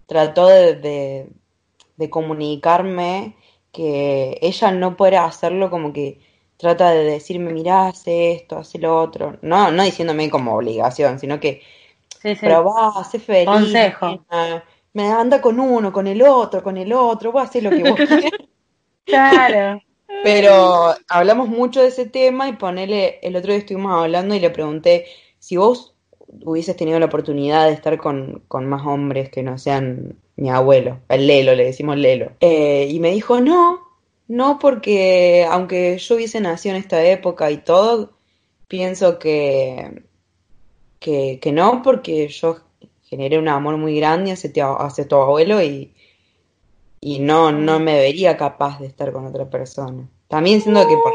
trató 0.07 0.49
de, 0.49 0.75
de 0.75 1.29
comunicarme 2.11 3.35
que 3.73 4.39
ella 4.41 4.71
no 4.71 4.97
puede 4.97 5.17
hacerlo 5.17 5.71
como 5.71 5.93
que 5.93 6.21
trata 6.57 6.91
de 6.91 7.05
decirme, 7.05 7.53
mirá, 7.53 7.89
hace 7.89 8.33
esto, 8.33 8.59
hace 8.59 8.79
lo 8.79 9.01
otro. 9.01 9.39
No, 9.43 9.71
no 9.71 9.83
diciéndome 9.83 10.31
como 10.31 10.55
obligación, 10.55 11.19
sino 11.19 11.41
que 11.41 11.63
sí, 12.23 12.35
sí. 12.35 12.47
probá, 12.47 12.93
hace 12.97 13.19
feliz. 13.19 13.47
Consejo. 13.47 14.25
Me 14.93 15.11
anda 15.11 15.41
con 15.41 15.61
uno, 15.61 15.93
con 15.93 16.07
el 16.07 16.23
otro, 16.23 16.63
con 16.63 16.77
el 16.77 16.93
otro, 16.93 17.33
vos 17.33 17.45
haces 17.45 17.63
lo 17.63 17.71
que 17.71 17.89
vos 17.89 17.95
quieras. 17.97 18.31
claro. 19.05 19.81
Pero 20.25 20.95
hablamos 21.09 21.49
mucho 21.49 21.83
de 21.83 21.89
ese 21.89 22.07
tema 22.07 22.49
y 22.49 22.55
ponele, 22.55 23.21
el 23.23 23.37
otro 23.37 23.53
día 23.53 23.61
estuvimos 23.61 23.93
hablando 23.93 24.35
y 24.35 24.41
le 24.41 24.51
pregunté 24.51 25.07
si 25.39 25.57
vos 25.57 25.95
hubieses 26.45 26.77
tenido 26.77 26.99
la 26.99 27.07
oportunidad 27.07 27.67
de 27.67 27.75
estar 27.75 27.99
con, 27.99 28.43
con 28.49 28.67
más 28.67 28.85
hombres 28.87 29.31
que 29.31 29.43
no 29.43 29.59
sean 29.59 30.17
mi 30.39 30.51
abuelo, 30.51 31.01
el 31.09 31.27
Lelo, 31.27 31.55
le 31.57 31.65
decimos 31.65 31.97
Lelo. 31.97 32.31
Eh, 32.41 32.87
y 32.89 33.01
me 33.01 33.11
dijo, 33.11 33.41
no, 33.41 33.81
no, 34.29 34.59
porque 34.61 35.45
aunque 35.51 35.99
yo 35.99 36.15
hubiese 36.15 36.41
nacido 36.41 36.77
en 36.77 36.81
esta 36.81 37.05
época 37.05 37.51
y 37.51 37.59
todo, 37.59 38.13
pienso 38.69 39.19
que, 39.19 40.05
que, 41.01 41.41
no, 41.53 41.83
porque 41.83 42.29
yo 42.29 42.61
generé 43.03 43.37
un 43.37 43.49
amor 43.49 43.79
muy 43.79 43.97
grande 43.97 44.31
hacia, 44.31 45.09
tu 45.09 45.17
abuelo 45.17 45.61
y, 45.61 45.93
y 47.01 47.19
no, 47.19 47.51
no 47.51 47.81
me 47.81 47.99
vería 47.99 48.37
capaz 48.37 48.79
de 48.79 48.87
estar 48.87 49.13
con 49.13 49.27
otra 49.27 49.51
persona. 49.51 50.09
También 50.29 50.61
siendo 50.61 50.87
que 50.87 50.95
por 50.95 51.13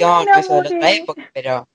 la 0.00 0.40
eso 0.40 0.54
de 0.54 0.76
otra 0.76 0.90
época, 0.90 1.30
pero... 1.32 1.68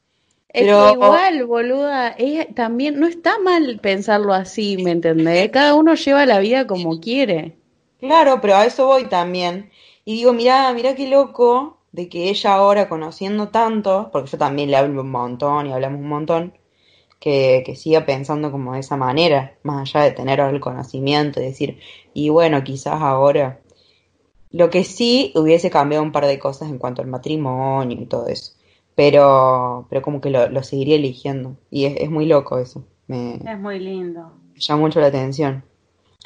Pero 0.53 0.91
igual, 0.93 1.45
boluda, 1.45 2.13
ella 2.17 2.47
también 2.53 2.99
no 2.99 3.07
está 3.07 3.39
mal 3.39 3.79
pensarlo 3.81 4.33
así, 4.33 4.77
¿me 4.77 4.91
entendés? 4.91 5.49
Cada 5.49 5.75
uno 5.75 5.95
lleva 5.95 6.25
la 6.25 6.39
vida 6.39 6.67
como 6.67 6.99
quiere. 6.99 7.55
Claro, 7.99 8.41
pero 8.41 8.55
a 8.55 8.65
eso 8.65 8.87
voy 8.87 9.05
también. 9.05 9.71
Y 10.03 10.15
digo, 10.15 10.33
mirá, 10.33 10.73
mirá 10.73 10.95
qué 10.95 11.07
loco 11.07 11.77
de 11.91 12.09
que 12.09 12.29
ella 12.29 12.53
ahora 12.53 12.89
conociendo 12.89 13.49
tanto, 13.49 14.09
porque 14.11 14.31
yo 14.31 14.37
también 14.37 14.71
le 14.71 14.77
hablo 14.77 15.01
un 15.01 15.11
montón 15.11 15.67
y 15.67 15.73
hablamos 15.73 16.01
un 16.01 16.09
montón, 16.09 16.53
que, 17.19 17.63
que 17.65 17.75
siga 17.75 18.05
pensando 18.05 18.51
como 18.51 18.73
de 18.73 18.79
esa 18.79 18.97
manera, 18.97 19.55
más 19.63 19.81
allá 19.81 20.05
de 20.05 20.11
tener 20.11 20.39
el 20.39 20.59
conocimiento 20.59 21.39
y 21.39 21.45
decir, 21.45 21.79
y 22.13 22.29
bueno, 22.29 22.63
quizás 22.63 23.01
ahora. 23.01 23.61
Lo 24.49 24.69
que 24.69 24.83
sí 24.83 25.31
hubiese 25.35 25.69
cambiado 25.69 26.03
un 26.03 26.11
par 26.11 26.25
de 26.25 26.39
cosas 26.39 26.69
en 26.69 26.77
cuanto 26.77 27.01
al 27.01 27.07
matrimonio 27.07 27.97
y 28.01 28.05
todo 28.05 28.27
eso. 28.27 28.53
Pero, 28.95 29.87
pero 29.89 30.01
como 30.01 30.21
que 30.21 30.29
lo, 30.29 30.63
seguiría 30.63 30.95
eligiendo. 30.95 31.57
Y 31.69 31.85
es, 31.85 32.09
muy 32.09 32.25
loco 32.25 32.57
eso. 32.57 32.85
Me, 33.07 33.35
es 33.35 33.59
muy 33.59 33.79
lindo. 33.79 34.31
Me 34.53 34.59
llama 34.59 34.81
mucho 34.81 34.99
la 34.99 35.07
atención. 35.07 35.63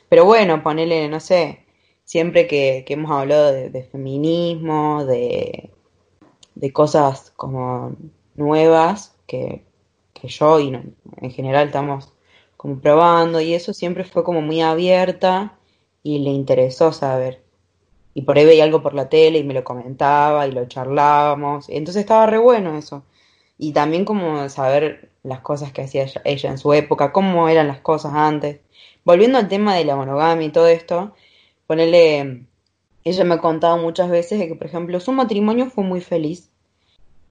Pero 0.10 0.26
bueno, 0.26 0.62
ponele, 0.64 1.08
no 1.10 1.20
sé, 1.20 1.66
siempre 2.04 2.48
que, 2.48 2.86
hemos 2.88 3.12
hablado 3.12 3.52
de, 3.52 3.84
feminismo, 3.84 5.06
de, 5.06 5.72
cosas 6.74 7.32
como 7.36 7.96
nuevas 8.36 9.16
que, 9.28 9.66
yo 10.24 10.60
y 10.60 10.70
en 10.70 11.32
general 11.32 11.68
estamos 11.68 12.12
como 12.58 12.80
probando 12.80 13.42
y 13.42 13.54
eso 13.54 13.74
siempre 13.74 14.04
fue 14.06 14.24
como 14.24 14.42
muy 14.42 14.60
abierta 14.62 15.60
y 16.02 16.18
le 16.20 16.32
interesó 16.32 16.92
saber. 16.92 17.45
Y 18.16 18.24
por 18.24 18.38
ahí 18.38 18.46
veía 18.46 18.64
algo 18.64 18.82
por 18.82 18.96
la 18.96 19.10
tele 19.10 19.38
y 19.40 19.44
me 19.44 19.54
lo 19.54 19.64
comentaba 19.64 20.48
y 20.48 20.52
lo 20.52 20.66
charlábamos. 20.68 21.70
Entonces 21.70 22.02
estaba 22.02 22.26
re 22.26 22.40
bueno 22.40 22.78
eso. 22.78 23.04
Y 23.60 23.74
también 23.74 24.06
como 24.06 24.50
saber 24.50 25.12
las 25.22 25.42
cosas 25.42 25.72
que 25.72 25.84
hacía 25.84 26.08
ella 26.24 26.50
en 26.50 26.58
su 26.58 26.74
época, 26.74 27.12
cómo 27.12 27.50
eran 27.50 27.68
las 27.68 27.82
cosas 27.82 28.14
antes. 28.16 28.62
Volviendo 29.04 29.38
al 29.38 29.48
tema 29.48 29.76
de 29.76 29.86
la 29.86 29.96
monogamia 29.96 30.48
y 30.48 30.52
todo 30.52 30.68
esto, 30.68 31.14
Ponele, 31.68 32.46
ella 33.04 33.24
me 33.24 33.36
ha 33.36 33.40
contado 33.40 33.78
muchas 33.78 34.10
veces 34.10 34.40
de 34.40 34.48
que, 34.48 34.56
por 34.56 34.68
ejemplo, 34.68 35.00
su 35.00 35.12
matrimonio 35.12 35.70
fue 35.70 35.84
muy 35.84 36.02
feliz 36.02 36.50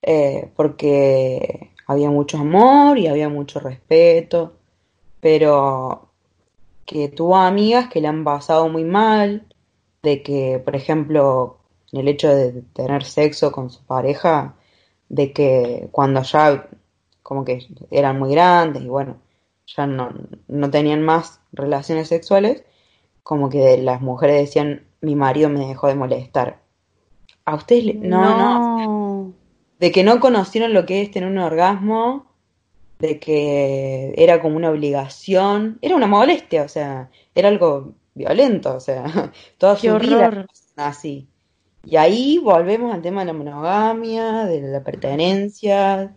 eh, 0.02 0.50
porque 0.56 1.70
había 1.86 2.10
mucho 2.10 2.38
amor 2.38 2.98
y 2.98 3.06
había 3.06 3.28
mucho 3.28 3.60
respeto, 3.60 4.54
pero 5.20 6.10
que 6.86 7.08
tuvo 7.08 7.36
amigas 7.36 7.88
que 7.88 8.00
le 8.00 8.08
han 8.08 8.24
pasado 8.24 8.68
muy 8.68 8.84
mal, 8.84 9.46
de 10.04 10.22
que, 10.22 10.60
por 10.64 10.76
ejemplo, 10.76 11.58
el 11.90 12.06
hecho 12.08 12.28
de 12.28 12.62
tener 12.74 13.04
sexo 13.04 13.50
con 13.50 13.70
su 13.70 13.82
pareja, 13.84 14.54
de 15.08 15.32
que 15.32 15.88
cuando 15.90 16.22
ya 16.22 16.68
como 17.22 17.44
que 17.44 17.66
eran 17.90 18.18
muy 18.18 18.30
grandes 18.32 18.82
y 18.82 18.88
bueno, 18.88 19.16
ya 19.66 19.86
no, 19.86 20.10
no 20.46 20.70
tenían 20.70 21.02
más 21.02 21.40
relaciones 21.52 22.08
sexuales, 22.08 22.64
como 23.22 23.48
que 23.48 23.78
las 23.78 24.02
mujeres 24.02 24.40
decían, 24.40 24.84
mi 25.00 25.16
marido 25.16 25.48
me 25.48 25.66
dejó 25.66 25.88
de 25.88 25.94
molestar. 25.94 26.60
A 27.46 27.54
ustedes, 27.54 27.94
no, 27.96 28.38
no, 28.38 29.32
De 29.78 29.90
que 29.90 30.04
no 30.04 30.20
conocieron 30.20 30.74
lo 30.74 30.84
que 30.84 31.00
es 31.00 31.10
tener 31.10 31.30
un 31.30 31.38
orgasmo, 31.38 32.26
de 32.98 33.18
que 33.18 34.14
era 34.16 34.42
como 34.42 34.56
una 34.56 34.70
obligación, 34.70 35.78
era 35.80 35.96
una 35.96 36.06
molestia, 36.06 36.62
o 36.62 36.68
sea, 36.68 37.10
era 37.34 37.48
algo 37.48 37.94
violento, 38.14 38.76
o 38.76 38.80
sea, 38.80 39.04
toda 39.58 39.76
su 39.76 39.98
vida 39.98 40.46
así. 40.76 41.28
Y 41.84 41.96
ahí 41.96 42.38
volvemos 42.38 42.94
al 42.94 43.02
tema 43.02 43.20
de 43.20 43.26
la 43.26 43.32
monogamia, 43.34 44.46
de 44.46 44.62
la 44.62 44.82
pertenencia, 44.82 46.14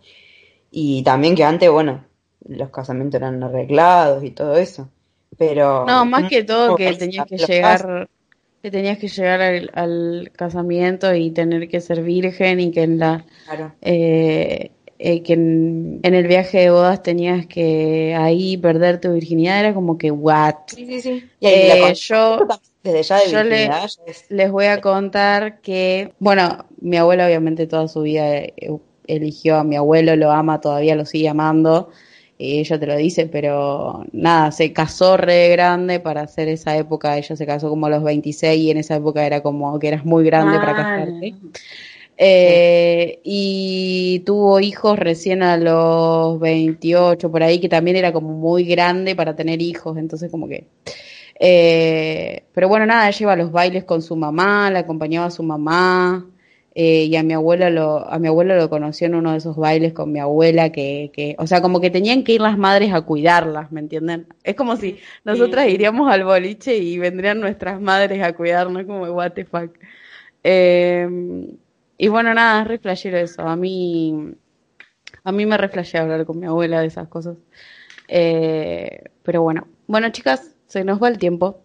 y 0.70 1.02
también 1.02 1.34
que 1.34 1.44
antes, 1.44 1.70
bueno, 1.70 2.04
los 2.46 2.70
casamientos 2.70 3.20
eran 3.20 3.42
arreglados 3.42 4.24
y 4.24 4.30
todo 4.30 4.56
eso. 4.56 4.88
Pero 5.36 5.84
no, 5.86 6.04
más 6.06 6.28
que 6.28 6.42
todo 6.42 6.74
que 6.74 6.94
tenías 6.94 7.26
que 7.26 7.36
llegar 7.36 8.08
que 8.62 8.70
tenías 8.70 8.98
que 8.98 9.08
llegar 9.08 9.40
al, 9.40 10.32
casamiento 10.34 11.14
y 11.14 11.30
tener 11.30 11.68
que 11.68 11.80
ser 11.80 12.02
virgen 12.02 12.58
y 12.58 12.70
que 12.72 12.82
en 12.82 12.98
la 12.98 13.24
eh, 13.80 14.72
eh, 14.98 15.22
que 15.22 15.34
en, 15.34 16.00
el 16.02 16.26
viaje 16.26 16.58
de 16.58 16.70
bodas 16.70 17.02
tenías 17.02 17.46
que 17.46 18.16
ahí 18.18 18.56
perder 18.56 19.00
tu 19.00 19.12
virginidad 19.12 19.60
era 19.60 19.74
como 19.74 19.96
que 19.96 20.10
what 20.10 20.54
sí 20.66 20.86
sí 20.86 21.00
sí. 21.00 21.24
Eh, 21.40 21.94
yo 21.94 22.46
desde 22.82 23.02
ya 23.02 23.18
de 23.18 23.30
yo 23.30 23.42
les 24.30 24.50
voy 24.50 24.66
a 24.66 24.80
contar 24.80 25.60
que 25.60 26.12
bueno 26.18 26.66
mi 26.80 26.96
abuela 26.96 27.26
obviamente 27.26 27.66
toda 27.66 27.86
su 27.86 28.02
vida 28.02 28.42
eligió 29.06 29.56
a 29.56 29.64
mi 29.64 29.76
abuelo 29.76 30.16
lo 30.16 30.32
ama 30.32 30.60
todavía 30.60 30.96
lo 30.96 31.06
sigue 31.06 31.28
amando 31.28 31.90
y 32.40 32.60
ella 32.60 32.78
te 32.78 32.86
lo 32.86 32.96
dice, 32.96 33.26
pero 33.26 34.04
nada, 34.12 34.52
se 34.52 34.72
casó 34.72 35.16
re 35.16 35.48
grande 35.48 35.98
para 35.98 36.22
hacer 36.22 36.46
esa 36.46 36.76
época, 36.76 37.18
ella 37.18 37.34
se 37.34 37.46
casó 37.46 37.68
como 37.68 37.86
a 37.86 37.90
los 37.90 38.04
26 38.04 38.62
y 38.62 38.70
en 38.70 38.78
esa 38.78 38.94
época 38.94 39.26
era 39.26 39.42
como 39.42 39.76
que 39.80 39.88
eras 39.88 40.04
muy 40.04 40.24
grande 40.24 40.56
para 40.58 40.76
casarte. 40.76 41.34
Eh, 42.20 43.20
y 43.22 44.20
tuvo 44.26 44.58
hijos 44.58 44.98
recién 44.98 45.44
a 45.44 45.56
los 45.56 46.40
28 46.40 47.30
por 47.30 47.42
ahí, 47.44 47.60
que 47.60 47.68
también 47.68 47.96
era 47.96 48.12
como 48.12 48.30
muy 48.34 48.64
grande 48.64 49.14
para 49.14 49.36
tener 49.36 49.62
hijos, 49.62 49.96
entonces 49.96 50.30
como 50.30 50.48
que... 50.48 50.66
Eh, 51.40 52.42
pero 52.52 52.68
bueno, 52.68 52.84
nada, 52.86 53.08
ella 53.08 53.18
iba 53.20 53.32
a 53.34 53.36
los 53.36 53.52
bailes 53.52 53.84
con 53.84 54.02
su 54.02 54.16
mamá, 54.16 54.70
la 54.72 54.80
acompañaba 54.80 55.26
a 55.26 55.30
su 55.30 55.44
mamá, 55.44 56.26
eh, 56.74 57.04
y 57.04 57.14
a 57.16 57.22
mi 57.22 57.34
abuela 57.34 57.70
lo, 57.70 58.08
a 58.08 58.18
mi 58.18 58.26
abuelo 58.26 58.56
lo 58.56 58.68
conoció 58.68 59.06
en 59.06 59.14
uno 59.14 59.32
de 59.32 59.38
esos 59.38 59.56
bailes 59.56 59.92
con 59.92 60.10
mi 60.10 60.18
abuela 60.18 60.70
que, 60.72 61.10
que, 61.12 61.36
o 61.38 61.46
sea, 61.46 61.62
como 61.62 61.80
que 61.80 61.90
tenían 61.90 62.24
que 62.24 62.32
ir 62.32 62.40
las 62.40 62.58
madres 62.58 62.92
a 62.92 63.02
cuidarlas, 63.02 63.70
¿me 63.70 63.80
entienden? 63.80 64.26
Es 64.42 64.56
como 64.56 64.76
si 64.76 64.98
nosotras 65.24 65.68
iríamos 65.68 66.10
al 66.10 66.24
boliche 66.24 66.76
y 66.76 66.98
vendrían 66.98 67.40
nuestras 67.40 67.80
madres 67.80 68.22
a 68.22 68.32
cuidarnos, 68.32 68.84
como 68.86 69.04
what 69.06 69.32
the 69.32 69.44
fuck. 69.44 69.70
Em, 70.42 71.58
y 71.98 72.08
bueno, 72.08 72.32
nada, 72.32 72.62
es 72.62 72.82
re 72.82 73.20
eso. 73.20 73.42
A 73.42 73.56
mí, 73.56 74.32
a 75.24 75.32
mí 75.32 75.46
me 75.46 75.58
reflejé 75.58 75.98
hablar 75.98 76.24
con 76.24 76.38
mi 76.38 76.46
abuela 76.46 76.80
de 76.80 76.86
esas 76.86 77.08
cosas. 77.08 77.36
Eh, 78.06 79.02
pero 79.24 79.42
bueno, 79.42 79.66
bueno 79.88 80.08
chicas, 80.10 80.54
se 80.66 80.84
nos 80.84 81.02
va 81.02 81.08
el 81.08 81.18
tiempo. 81.18 81.60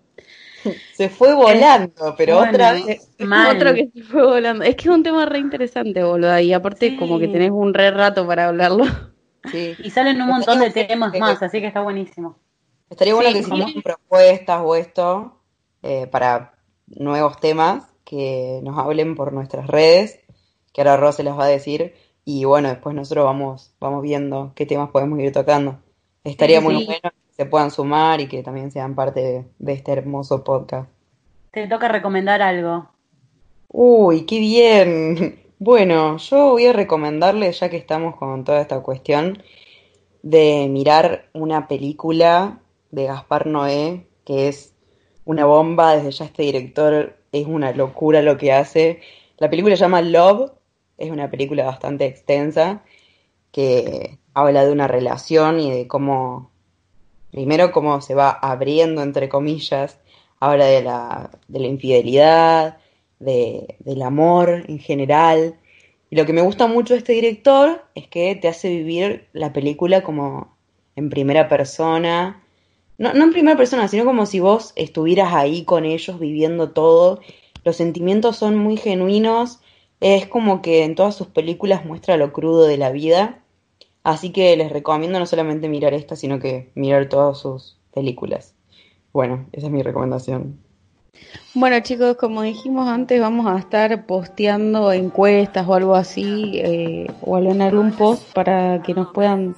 Se 0.93 1.10
fue 1.10 1.34
volando, 1.36 2.15
pero 2.17 2.39
otra 2.39 2.74
vez. 2.74 3.10
Otro 3.19 3.74
que 3.74 3.89
se 3.93 4.02
fue 4.02 4.26
volando. 4.26 4.63
Es 4.63 4.76
que 4.76 4.89
es 4.89 4.96
un 4.96 5.04
tema 5.04 5.26
re 5.26 5.39
interesante, 5.39 6.04
boludo. 6.04 6.39
Y 6.39 6.52
aparte, 6.52 6.98
como 6.98 7.19
que 7.19 7.28
tenés 7.28 7.52
un 7.52 7.74
re 7.74 7.91
rato 7.91 8.26
para 8.26 8.48
hablarlo. 8.48 8.86
Sí. 9.52 9.76
Y 9.84 9.89
salen 9.89 10.22
un 10.22 10.30
montón 10.30 10.60
de 10.60 10.72
temas 10.72 11.13
más, 11.19 11.43
así 11.43 11.60
que 11.60 11.67
está 11.67 11.82
buenísimo. 11.82 12.39
Estaría 12.89 13.13
bueno 13.13 13.34
que 13.34 13.43
si 13.43 13.52
tienen 13.52 13.82
propuestas 13.82 14.62
o 14.63 14.76
esto 14.76 15.41
eh, 15.82 16.08
para 16.08 16.54
nuevos 16.88 17.39
temas, 17.39 17.84
que 18.04 18.62
nos 18.63 18.78
hablen 18.78 19.15
por 19.15 19.34
nuestras 19.34 19.67
redes, 19.67 20.19
que 20.74 20.82
ahora 20.82 20.98
Ros 20.98 21.16
se 21.18 21.24
las 21.24 21.38
va 21.40 21.46
a 21.46 21.48
decir, 21.50 21.96
Y 22.26 22.46
bueno, 22.46 22.70
después 22.70 22.96
nosotros 22.96 23.26
vamos, 23.26 23.76
vamos 23.82 24.02
viendo 24.04 24.54
qué 24.56 24.66
temas 24.66 24.92
podemos 24.92 25.20
ir 25.20 25.32
tocando. 25.34 25.82
Estaría 26.24 26.60
Sí, 26.60 26.62
muy 26.62 26.78
sí. 26.78 26.86
bueno 26.86 27.02
que 27.12 27.34
se 27.36 27.46
puedan 27.48 27.72
sumar 27.72 28.22
y 28.22 28.28
que 28.30 28.44
también 28.44 28.72
sean 28.72 28.96
parte 28.96 29.22
de, 29.22 29.46
de 29.60 29.74
este 29.74 29.92
hermoso 29.94 30.44
podcast. 30.44 30.90
Te 31.52 31.68
toca 31.68 31.88
recomendar 31.88 32.42
algo. 32.42 32.90
Uy, 33.70 34.26
qué 34.26 34.40
bien. 34.40 35.40
Bueno, 35.60 36.18
yo 36.18 36.50
voy 36.52 36.66
a 36.66 36.74
recomendarles, 36.74 37.62
ya 37.62 37.70
que 37.70 37.78
estamos 37.78 38.18
con 38.18 38.44
toda 38.44 38.60
esta 38.60 38.82
cuestión, 38.82 39.42
de 40.22 40.68
mirar 40.70 41.30
una 41.34 41.68
película 41.70 42.62
de 42.92 43.06
Gaspar 43.06 43.48
Noé, 43.48 44.10
que 44.26 44.50
es 44.50 44.76
una 45.26 45.46
bomba, 45.46 45.96
desde 45.96 46.12
ya 46.12 46.26
este 46.26 46.44
director 46.44 47.18
es 47.32 47.48
una 47.48 47.74
locura 47.74 48.22
lo 48.22 48.38
que 48.38 48.52
hace. 48.54 49.02
La 49.38 49.50
película 49.50 49.76
se 49.78 49.82
llama 49.82 50.02
Love, 50.02 50.52
es 50.97 51.12
una 51.12 51.29
película 51.29 51.65
bastante 51.65 52.06
extensa 52.06 52.84
que 53.51 54.17
habla 54.34 54.65
de 54.65 54.71
una 54.71 54.88
relación 54.88 55.60
y 55.60 55.71
de 55.71 55.88
cómo, 55.88 56.51
primero 57.32 57.71
cómo 57.71 58.01
se 58.01 58.15
va 58.15 58.32
abriendo, 58.32 59.03
entre 59.03 59.29
comillas, 59.29 59.99
habla 60.39 60.65
de 60.65 60.82
la, 60.82 61.29
de 61.47 61.60
la 61.60 61.67
infidelidad, 61.67 62.77
de, 63.19 63.77
del 63.79 64.01
amor 64.01 64.65
en 64.67 64.79
general. 64.79 65.56
Y 66.10 66.15
lo 66.15 66.25
que 66.25 66.34
me 66.34 66.41
gusta 66.41 66.67
mucho 66.67 66.93
de 66.93 66.99
este 66.99 67.13
director 67.13 67.84
es 67.95 68.08
que 68.08 68.36
te 68.36 68.47
hace 68.47 68.69
vivir 68.69 69.27
la 69.34 69.53
película 69.53 70.03
como 70.03 70.58
en 70.95 71.10
primera 71.10 71.47
persona. 71.47 72.43
No, 72.97 73.13
no 73.13 73.23
en 73.23 73.34
primera 73.34 73.58
persona, 73.58 73.88
sino 73.88 74.06
como 74.06 74.25
si 74.25 74.39
vos 74.39 74.73
estuvieras 74.75 75.34
ahí 75.34 75.63
con 75.63 75.86
ellos 75.86 76.19
viviendo 76.19 76.71
todo. 76.71 77.21
Los 77.63 77.77
sentimientos 77.77 78.38
son 78.38 78.58
muy 78.58 78.77
genuinos. 78.77 79.60
Es 80.04 80.28
como 80.28 80.62
que 80.62 80.84
en 80.84 80.96
todas 80.96 81.16
sus 81.16 81.28
películas 81.28 81.86
muestra 81.86 82.18
lo 82.18 82.34
crudo 82.34 82.68
de 82.68 82.78
la 82.78 82.92
vida. 82.92 83.39
Así 84.04 84.32
que 84.32 84.56
les 84.58 84.70
recomiendo 84.70 85.18
no 85.18 85.26
solamente 85.26 85.70
mirar 85.70 85.94
esta, 85.94 86.18
sino 86.18 86.39
que 86.39 86.70
mirar 86.76 87.08
todas 87.08 87.38
sus 87.38 87.78
películas. 87.94 88.54
Bueno, 89.13 89.46
esa 89.54 89.68
es 89.68 89.72
mi 89.72 89.82
recomendación. 89.82 90.60
Bueno, 91.54 91.80
chicos, 91.80 92.18
como 92.18 92.42
dijimos 92.42 92.89
antes, 92.89 93.22
vamos 93.22 93.48
a 93.48 93.58
estar 93.58 94.06
posteando 94.06 94.92
encuestas 94.92 95.66
o 95.68 95.74
algo 95.74 95.96
así, 95.96 96.52
eh, 96.56 97.08
o 97.22 97.38
en 97.38 97.62
algún 97.62 97.94
post 97.94 98.34
para 98.34 98.82
que 98.84 98.94
nos 98.94 99.08
puedan 99.13 99.56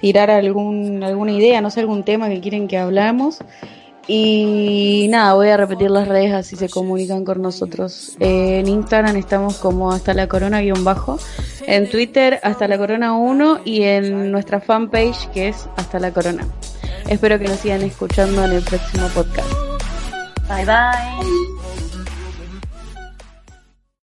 tirar 0.00 0.30
algún, 0.30 1.04
alguna 1.04 1.30
idea, 1.30 1.60
no 1.60 1.70
sé, 1.70 1.80
algún 1.80 2.02
tema 2.02 2.28
que 2.28 2.40
quieren 2.40 2.66
que 2.66 2.78
hablamos. 2.78 3.38
Y 4.08 5.08
nada, 5.10 5.34
voy 5.34 5.48
a 5.48 5.56
repetir 5.56 5.90
las 5.90 6.06
redes 6.06 6.32
así 6.32 6.54
se 6.54 6.68
comunican 6.68 7.24
con 7.24 7.42
nosotros. 7.42 8.16
Eh, 8.20 8.60
en 8.60 8.68
Instagram 8.68 9.16
estamos 9.16 9.58
como 9.58 9.90
hasta 9.90 10.14
la 10.14 10.28
corona 10.28 10.60
guion 10.60 10.84
bajo, 10.84 11.18
en 11.66 11.90
Twitter 11.90 12.38
hasta 12.42 12.68
la 12.68 12.78
corona 12.78 13.16
1 13.16 13.60
y 13.64 13.82
en 13.82 14.30
nuestra 14.30 14.60
fanpage 14.60 15.28
que 15.30 15.48
es 15.48 15.68
hasta 15.76 15.98
la 15.98 16.12
corona. 16.12 16.46
Espero 17.08 17.38
que 17.38 17.48
nos 17.48 17.58
sigan 17.58 17.82
escuchando 17.82 18.44
en 18.44 18.52
el 18.52 18.62
próximo 18.62 19.08
podcast. 19.08 19.48
Bye 20.48 20.64
bye. 20.64 21.55